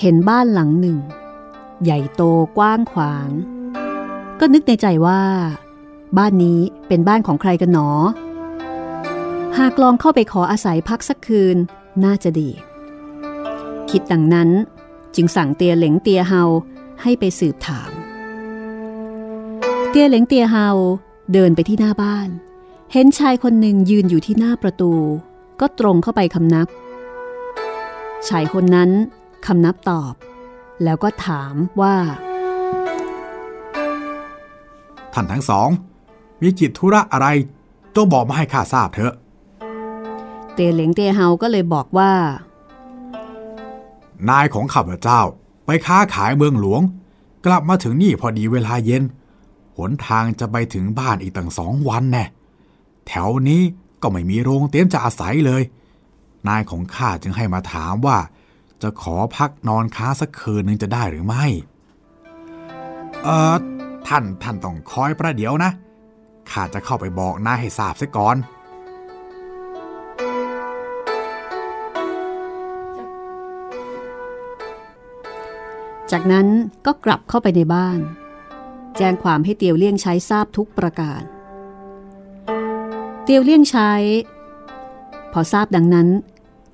[0.00, 0.98] เห็นบ้านหลังหนึ่ง
[1.82, 2.22] ใหญ่โต
[2.58, 3.28] กว้างขวาง
[4.40, 5.22] ก็นึกในใจว่า
[6.18, 6.58] บ้านนี้
[6.88, 7.88] เป็นบ้านของใครกันหนอ
[9.56, 11.56] หากลองเข้าไปขออาศัยพักสักคืน
[12.04, 12.50] น่าจะดี
[13.90, 14.48] คิดดังนั้น
[15.14, 16.42] จึงสั่งเตียเหลงเตียเฮา
[17.02, 17.90] ให้ไปสืบถาม
[19.90, 20.68] เตียเหลงเตียเฮา
[21.32, 22.28] เดินไปที่หน้าบ้าน
[22.92, 24.92] เห็นชายคนหนึ่งยืนอยู่ที่หน้าประตู
[25.60, 26.68] ก็ตรงเข้าไปคำนับ
[28.28, 28.90] ชายคนนั้น
[29.46, 30.14] คำนับตอบ
[30.84, 31.96] แล้วก็ถามว่า
[35.12, 35.68] ท่านทั้งสอง
[36.42, 37.26] มีจิตธุระอะไร
[37.96, 39.14] จงบอกมาให้ข้าทราบเถอะ
[40.58, 42.12] เตเหลงเตเฮาก็เลยบอกว่า
[44.28, 45.20] นายของข้าพเจ้า
[45.64, 46.82] ไปค้าขายเมืองหลวง
[47.46, 49.02] กลับมาถึงนี่พอดีเวลาเย็น
[49.76, 52.24] หนทางจะไปถึงบ้านอีกตั้งสองวันแน่
[53.06, 53.62] แถวนี้
[54.02, 55.62] ก็ไม่มีโรงเตี้ยมจะอาศัยเลย
[56.48, 58.18] นายของข้าจึงให้มาถามว่า
[58.82, 61.44] จะขอพักนอนค้างสักคืนหนึ่งจะได้หรือไม่
[63.22, 63.56] เออ
[64.08, 65.70] ท่านท่านต้องคอยประเดี๋ยวนะ
[66.50, 68.36] ข้าจะเข้าไปบอกนายให้ทราบเสียก่อน
[76.12, 76.46] จากนั้น
[76.86, 78.00] ก็กลับเข้าไปในบ้าน
[78.96, 81.22] แจ้งความให้เตียวเลี่ยงใช้ทราบทุกประการ
[83.24, 83.92] เตียวเลี่ยงใช้
[85.32, 86.08] พอทราบดังนั้น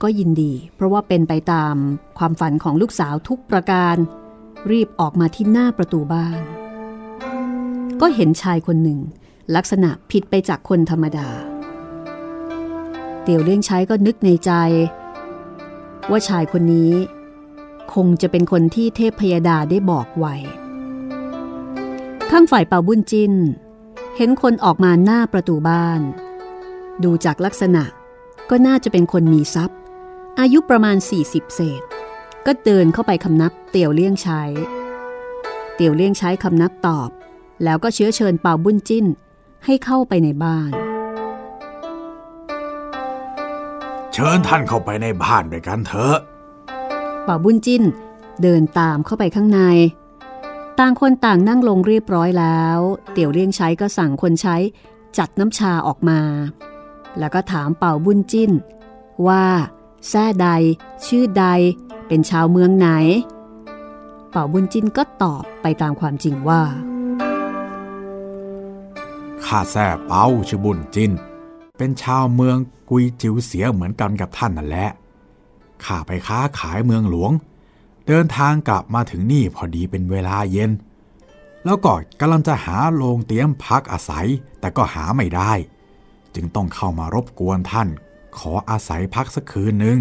[0.03, 1.74] ก็ยินดี เพราะว่าเป็นไปตาม
[2.18, 3.97] ความฝันของลูกสาวทุกประการ
[4.70, 6.41] รีบออกมาที่หน้าประตูบ้าน
[8.01, 8.99] ก็เห็นชายคนหนึ่ง
[9.57, 11.28] ลักษณะผิดไปจากคนธรรมดา
[13.22, 14.53] เตียวเลี่ยงใช้ก็นึกในใจ
[16.11, 16.93] ว่าชายคนนี้
[17.93, 20.35] คงจะเป็นคนที่เทพพยดาได้บอกไว้
[22.30, 23.32] ข้างฝ่ายเป่าบุญจิน
[24.16, 26.01] เห็นคนออกมาหน้าประตูบ้าน
[27.05, 27.85] ดูจากลักษณะ
[28.51, 29.78] ก็น่าจะเป็นคนมีทรัพย์
[30.41, 31.82] อายุประมาณ 40 เศษ
[32.47, 34.43] ก็เดินเข้าไปคำนับเตี่ยวเลี่ยงใช้
[35.74, 37.11] เตี่ยวเลี่ยงใช้คำนับตอบ
[37.64, 39.07] แล้วก็เชื้อเชิญเป่าบุญจิ้น
[39.64, 40.70] ให้เข้าไปในบ้าน
[44.12, 46.18] เชิญท่านเข้าไปในบ้านด้วยกันเถอะ
[47.27, 47.83] ป่าบุญจิ้น
[48.43, 49.61] เดินตามเข้าไปข้างใน
[50.79, 52.79] ต่างคนต่างนั่งลงเรียบร้อยแล้ว
[53.12, 54.57] เตี่ยวเลี่ยงใช้ก็สั่งคนใช้
[55.18, 56.20] จัดน้ำชาออกมา
[57.18, 58.53] แล้วก็ถามเป่าบุญจิ้น
[59.27, 59.45] ว่า
[60.09, 60.49] แซ่ใด
[61.07, 61.47] ชื่อใด
[62.07, 62.89] เป็นชาวเมืองไหน
[64.31, 66.62] เป่าบุญจิ้นก็ตอบไปตามความจริงว่า
[69.45, 71.12] ข้าแซ่เปาชื่อบุญจิน
[71.79, 72.57] เป็นชาวเมือง
[72.91, 74.91] กุยจิ๋วเสียเหมือนกันกับท่านนั่นแหละ
[75.87, 77.32] ข้าไปค้าขายเมืองหลวง
[78.07, 80.70] เดินทางกลับมาถึงนี่พอดีเป็นเวลาเย็น
[81.64, 84.26] แล้วก็กำลังจะหาโรงเตี๊ยมพักอาศัย
[84.61, 85.53] แต่ก็หาไม่ได้
[86.35, 87.89] จึงต้องเข้ามารบกวนท่าน
[88.39, 89.99] ขออาศัยพักสักคืนหนึ่ง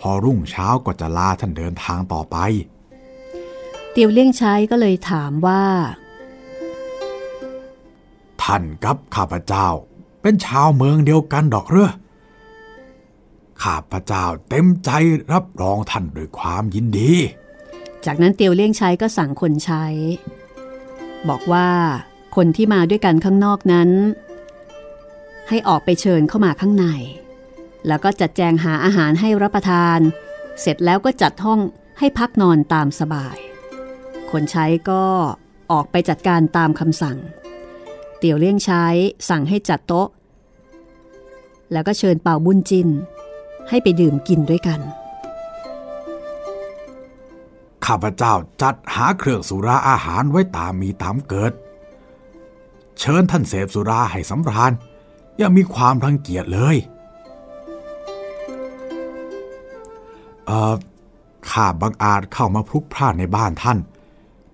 [0.00, 2.36] พอรุ่งเช้าก็จะลาท่านเดินทางต่อไป
[3.92, 5.64] เตียวเลี่ยงใช้ก็เลยถามว่า
[8.42, 9.68] ท่านกับข้าพเจ้า
[10.22, 11.90] เป็นชาวเมืองเดียวกันดอกเรือ
[13.62, 14.90] ข้าพเจ้าเต็มใจ
[15.32, 17.12] รับรองท่านด้วยความยินดี
[18.06, 19.84] จากนั้นเตียวเลี่ยงใช้ก็สั่งคนใช้
[21.28, 21.68] บอกว่า
[22.36, 23.90] คนที่มาด้วยกันข้างนอกนั้น
[25.48, 26.86] ให้ออกไปเชิญเข้ามาข้างใน
[27.86, 29.98] แล้วก็จัดแจงหาอาหารให้รับประทาน
[30.60, 31.60] เสร็จแล้วก็จัดห้อง
[31.98, 33.36] ให้พักนอนตามสบาย
[34.30, 35.04] คนใช้ก็
[35.72, 37.18] ออกไปจัดการตามคำสั่ง
[38.18, 38.84] เตียวเลี่ยงใช้
[39.28, 40.08] สั่งให้จัดโต๊ะ
[41.72, 42.88] แล้วก็เชิญเป่าบุญจิน
[43.68, 44.80] ให้ไปดื่มกินด้วยกัน
[47.86, 51.52] ข้าพเจ้าจัดหาเครื่องสุราอาหารไว้ตามมีตามเกิด
[52.98, 54.72] เชิญท่านเสพสุราให้สำราญ
[55.38, 56.76] อย่ามีความรังเกียจเลย
[60.46, 60.74] เอ่อ
[61.50, 63.78] ข้าบังอาจเข้ามาพลุกพล่านในบ้านท่าน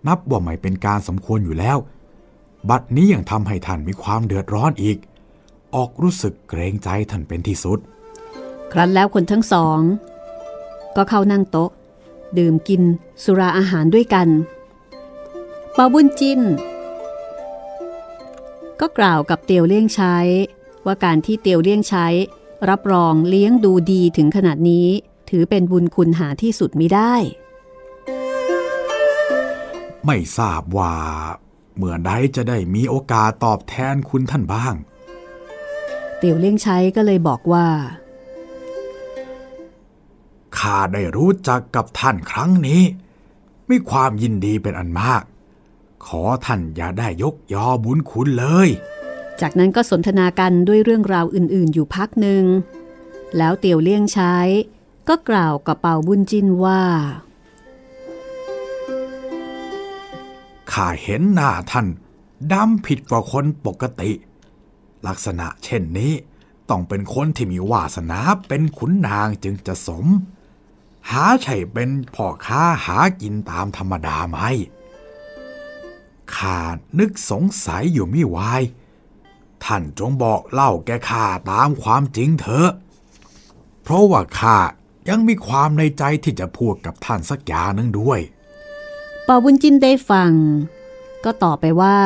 [0.07, 1.79] นับว่าไม่เป็นการสมควรอยู่แล้ว
[2.71, 4.99] บัดนี้ยังทำให้ท่านมีความเดือดร้อนอีก
[5.75, 7.79] ออกรู้สึกเกรงใจท่านเป็นที่สุด
[8.73, 9.81] ครั้นแล้วคนทั้งสอง
[10.97, 11.71] ก็เข้านั่งโต๊ะ
[12.39, 12.83] ดื่มกิน
[13.23, 14.29] สุราอาหารด้วยกัน
[15.75, 16.41] เปาบุญจิน
[18.81, 20.17] ก็กล่าวกับเตียวเลี่ยงใช้
[20.87, 22.07] ว่าการที่เตียวเลี่ยงใช้
[22.69, 24.87] รับรองเลี้ยงดูดีถึงขนาดนี้
[25.31, 27.15] ถือเป็นบุญคุณหาที่สุดมิได้
[30.07, 30.97] ไม่ทราบว่า
[31.77, 34.75] เมื่อใดจะได้มีโอกาสตอบแทนคุณท่านบ้าง
[36.19, 37.67] เตียวเลี่ยงใช้ก็เลยบอกว่า
[40.59, 42.83] ข้าได้รู้จักกับท่านครั้งนี้
[43.71, 45.23] มีความยินดีเป็นอันมาก
[46.07, 48.69] ขอท่านอย่าได้ยกยอบุญคุณเลย
[49.41, 52.45] จากนั้นก็สนทนากันด้วยเรื่องราวอื่นๆ อยู่พักหนึ่ง
[53.37, 54.37] แล้วเตียวเลี่ยงใช้
[55.09, 56.83] ก็กล่าวกับเป่าบุญจินว่า
[60.73, 61.87] ข้าเห็นหน้าท่าน
[62.53, 64.11] ดำผิดกว่าคนปกติ
[65.07, 66.13] ลักษณะเช่นนี้
[66.71, 70.07] ต้องเป็นคนที่มีวาสนาเป็นขุนนางจึงจะสม
[71.11, 74.39] หาใช่เป็นพ่อค้าหากินตามธรรมดาไหม
[76.35, 76.59] ข้า
[76.99, 78.63] นึกสงสัยอยู่ไม่วาย
[79.65, 82.71] ท่านจงบอกเล่าแกข้าตามความจริงเถอะ
[83.83, 84.57] เพราะว่าข้า
[85.09, 88.21] ยังมีความในใจที่จะพูดกับท่านสักอย่างหนึงด้วย
[89.25, 90.33] เป่าบุญจินได้ฟัง
[91.25, 91.99] ก็ตอบไปว่า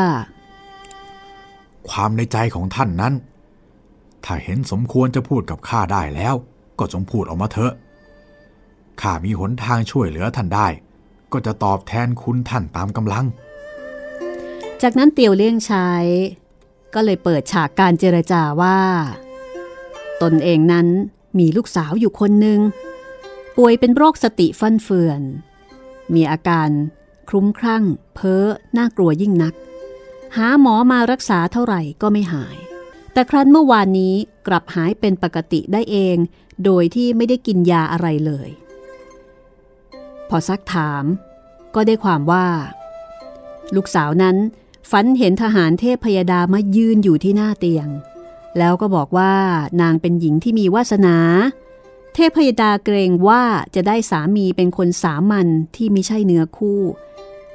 [1.89, 3.15] ความในใจของท่านนั้น
[4.25, 6.35] ถ้าเห็นสมควรจะพูดกับข้าได้แล้ว
[6.79, 7.73] ก็จงพูดออกมาเถอะ
[9.01, 10.69] ข้ามีหนทางช่วยเหลือท่านได้
[11.33, 13.27] ก็จะตอบแทนคุณท่านตามกำลัง
[14.83, 15.91] จากนั้นเตียวเลี่ยงใช้
[16.95, 18.79] ก็เลยเปิดฉากการเจรจาว่า
[20.23, 20.87] ตนเองนั้น
[21.39, 22.61] มีลูกสาวอยู่คนหนึ่ง
[23.57, 25.23] ป่วยเป็นโรคสติฟั่นเฟือน
[26.15, 26.71] มีอาการ
[27.29, 27.85] คลุ้มคลั่ง
[28.15, 28.45] เพ้อ
[28.77, 29.55] น่ากลัวยิ่งนัก
[30.37, 32.57] หาหมอมารักษาเท่าไหร่ก็ไม่หาย
[33.13, 34.15] แต่ครั้นเมื่อวานนี้
[34.47, 36.17] กลับหายเป็นปกติได้เอง
[36.65, 38.49] โดยที่ไม่ได้กินยาอะไรเลย
[40.29, 41.05] พอซักถาม
[41.75, 42.47] ก็ได้ความว่า
[43.75, 44.37] ลูกสาวนั้น
[44.91, 47.89] ฝันเห็นทหารเทพพยดามายืนอยู่ที่หน้าเตียง
[48.59, 49.35] แล้วก็บอกว่า
[49.81, 51.17] นางเป็นหญิงที่มีวาสนา
[52.15, 53.43] เทพพยดาเกรงว่า
[53.75, 55.47] จะได้สามีเป็นคนสามัญ
[55.77, 56.81] ที่ไม่ใช่เนื้อคู่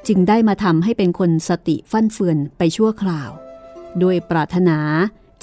[0.08, 3.30] จึงได้มาทำให้เป็นคนสติฟั่นเฟือนไปชั่วคราว
[4.00, 4.80] โดยปรารถนา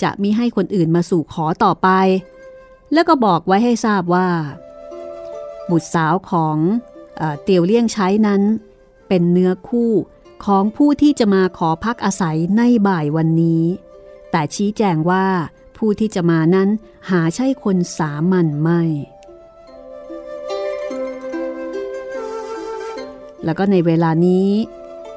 [0.02, 1.88] จะมิให้คนอื่นมาสู่ขอต่อไป
[2.92, 4.28] แล้วก็บอกไว้ให้ทราบว่า
[5.70, 6.56] บุตรสาวของ
[7.42, 8.42] เตียวเลี่ยงใช้นั้น
[9.08, 9.92] เป็นเนื้อคู่
[10.44, 13.64] ของผู้ที่จะมาขอพักอาศัยในบ่ายวันนี้
[14.30, 15.26] แต่ชี้แจงว่า
[15.76, 16.68] ผู้ที่จะมานั้น
[17.10, 18.82] หาใช่คนสามัญไม่
[23.44, 24.48] แล้วก็ในเวลานี้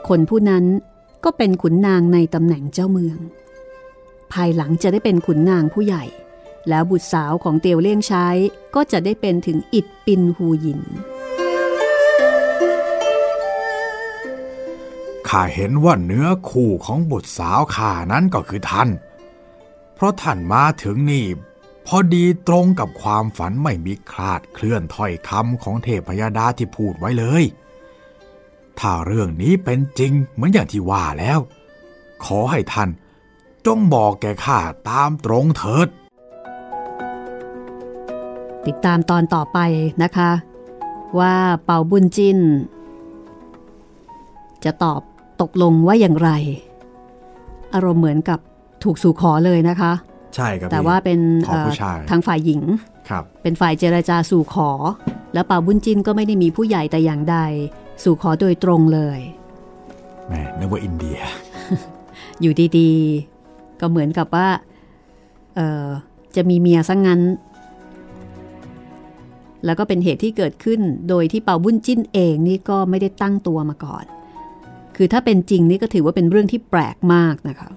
[0.08, 0.66] คนผู้นั้น
[1.24, 3.18] ก็เป็นขุนนางในตำแหน่งเจ้าเมือง
[4.34, 6.04] ภายหลังจะได้เป็นขุนนางผู้ใหญ่
[6.70, 8.28] แล้วบุตรสาวของเตียวเลี่ยงใช้
[8.76, 10.82] ก็จะได้เป็นถึงอิดปินฮูหยิน
[15.30, 18.90] ข้าเห็นว่าเนื้อคู่ของบุตรสาวข้านั้นก็คือท่าน
[19.96, 21.26] เพราะท่านมาถึงนี่
[21.86, 27.44] พอดีตรงกับความฝันไม่มีคลาดเคลื่อนถ้อยคำของเทพยดาที่พูดไว้เลย
[28.80, 31.40] ถ้าเรื่องนี้เป็นจริงเหมือนอย่างที่ว่าแล้ว
[32.26, 32.90] ขอให้ท่าน
[33.66, 34.60] จงบอกแก่ข้า
[34.90, 35.88] ตามตรงเถิด
[38.66, 39.60] ติดตามตอนต่อไป
[40.04, 40.32] นะคะ
[41.20, 42.40] ว่าเป่าบุญจิน
[44.64, 45.02] จะตอบ
[45.42, 46.30] ตกลงว่าอย่างไร
[47.74, 48.40] อารมณ์เหมือนกับ
[48.84, 49.94] ถูกสู่ขอเลยนะคะ
[50.36, 52.62] ใช่ครับ แต่พี่ว่าเป็นขอผู้ชายเอ่อทางฝ่ายหญิง
[53.10, 54.72] ครับเป็นฝ่ายเจรจาสู่ขอ
[55.34, 57.38] แล้วเป่าบุญจินก็ไม่ได้มีผู้ใหญ่แต่อย่างใด
[58.04, 59.20] สู่ขอโดยตรงเลย
[60.28, 61.18] แหมนึกว่าอินเดีย
[62.42, 64.48] อยู่ดีๆ ก็เหมือนกับว่า
[65.56, 65.88] เอ่อ
[66.36, 67.22] จะมีเมียซะงงั้น
[69.66, 74.06] แล้วก็เป็นเหตุที่เกิดขึ้นโดยที่เป่าบุญจิ้นเองนี่ก็ไม่ได้ตั้งตัวมาก่อน
[75.02, 77.70] คือถ้าเป็นจริงนี่ก็ถือว่าเป็นเรื่องที่แปลกมากนะคะ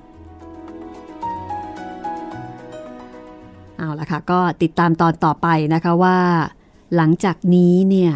[3.78, 6.18] เอาละค่ะ ก็ติดตามตอนต่อไปนะคะว่า
[6.96, 8.12] หลังจากนี้เนี่ย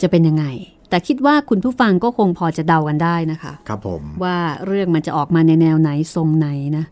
[0.00, 0.44] จะเป็นยังไง
[0.88, 6.84] แต่คิดว่าคุณผู้ฟังก็คงพอจะเดากันได้นะคะ ครับผมว่าเรื่องมันจะออกมาในแนวไหนทรงไหนนะ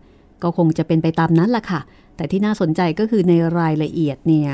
[0.42, 1.80] ก็คงจะเป็นไปตามนั้นแหละค่ะ
[2.16, 4.50] แต่ที่น่าสนใจก็คือในรายละเอียดเนี่ย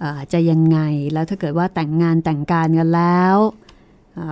[0.00, 0.78] เอ่อจะยังไง
[1.12, 3.65] แล้วถ้าเกิดว่าแต่งงานแต่งการกันแล้วเอ่อ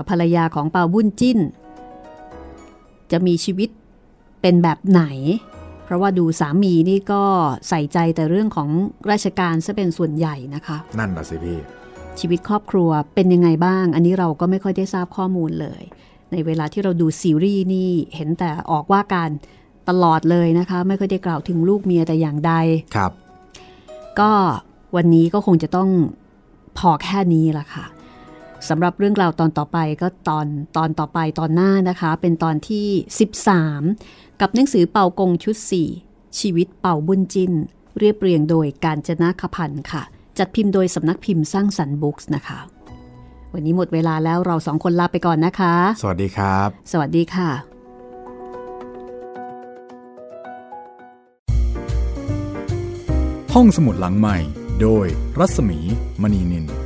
[0.08, 1.38] ภรรยาของเปาบุญจิ้น
[3.12, 3.68] จะมีชีวิต
[4.40, 5.02] เป็นแบบไหน
[5.84, 7.22] เพราะว่าดูสามีนี่ก็
[7.68, 8.68] ใส่ใจแต่เรื่องของ
[9.10, 11.58] ราชการซะเป็นส่วนใหญ่นะคะ นั่นน่ะสิพี่
[12.20, 15.82] ชีวิตครอบครัวเป็นยังไงบ้าง อันนี้เราก็ไม่ค่อยได้ทราบข้อมูลเลย
[16.32, 19.30] ในเวลาที่เราดูซีรีส์นี่เห็นแต่ออกว่าการ
[19.88, 22.52] ตลอดเลยนะคะ ไม่ค่อยได้กล่าวถึงลูกเมียแต่อย่างใด
[22.96, 23.12] ครับ
[24.20, 24.30] ก็
[24.96, 25.88] วันนี้ก็คงจะต้อง
[26.78, 27.84] พอแค่นี้ละค่ะ
[28.68, 30.46] สำหรับเรื่องราวตอนต่อไปก็ตอน
[30.76, 32.86] ตอนต่อไปตอนหน้านะคะ เป็นตอนที่
[33.64, 35.56] 13 กับหนังสือเป่ากงชุด
[35.98, 37.52] 4 ชีวิตเป่าบุญจิน
[37.98, 40.02] เรียบเรียงโดยการจนะขพันธ์ค่ะ
[40.38, 42.58] จัดพิมพ์โดยสำนักพิมพ์สร้างสรรค์บุ๊กส์นะคะ
[43.52, 47.50] วันนี้หมดเวลาแล้วเราสองคนลาไปก่อนนะคะ สวัสดีครับ สวัสดีค่ะ
[53.54, 54.36] ห้องสมุดหลังใหม่
[54.82, 55.06] โดย
[55.38, 55.78] รัศมี
[56.22, 56.83] มณีนิน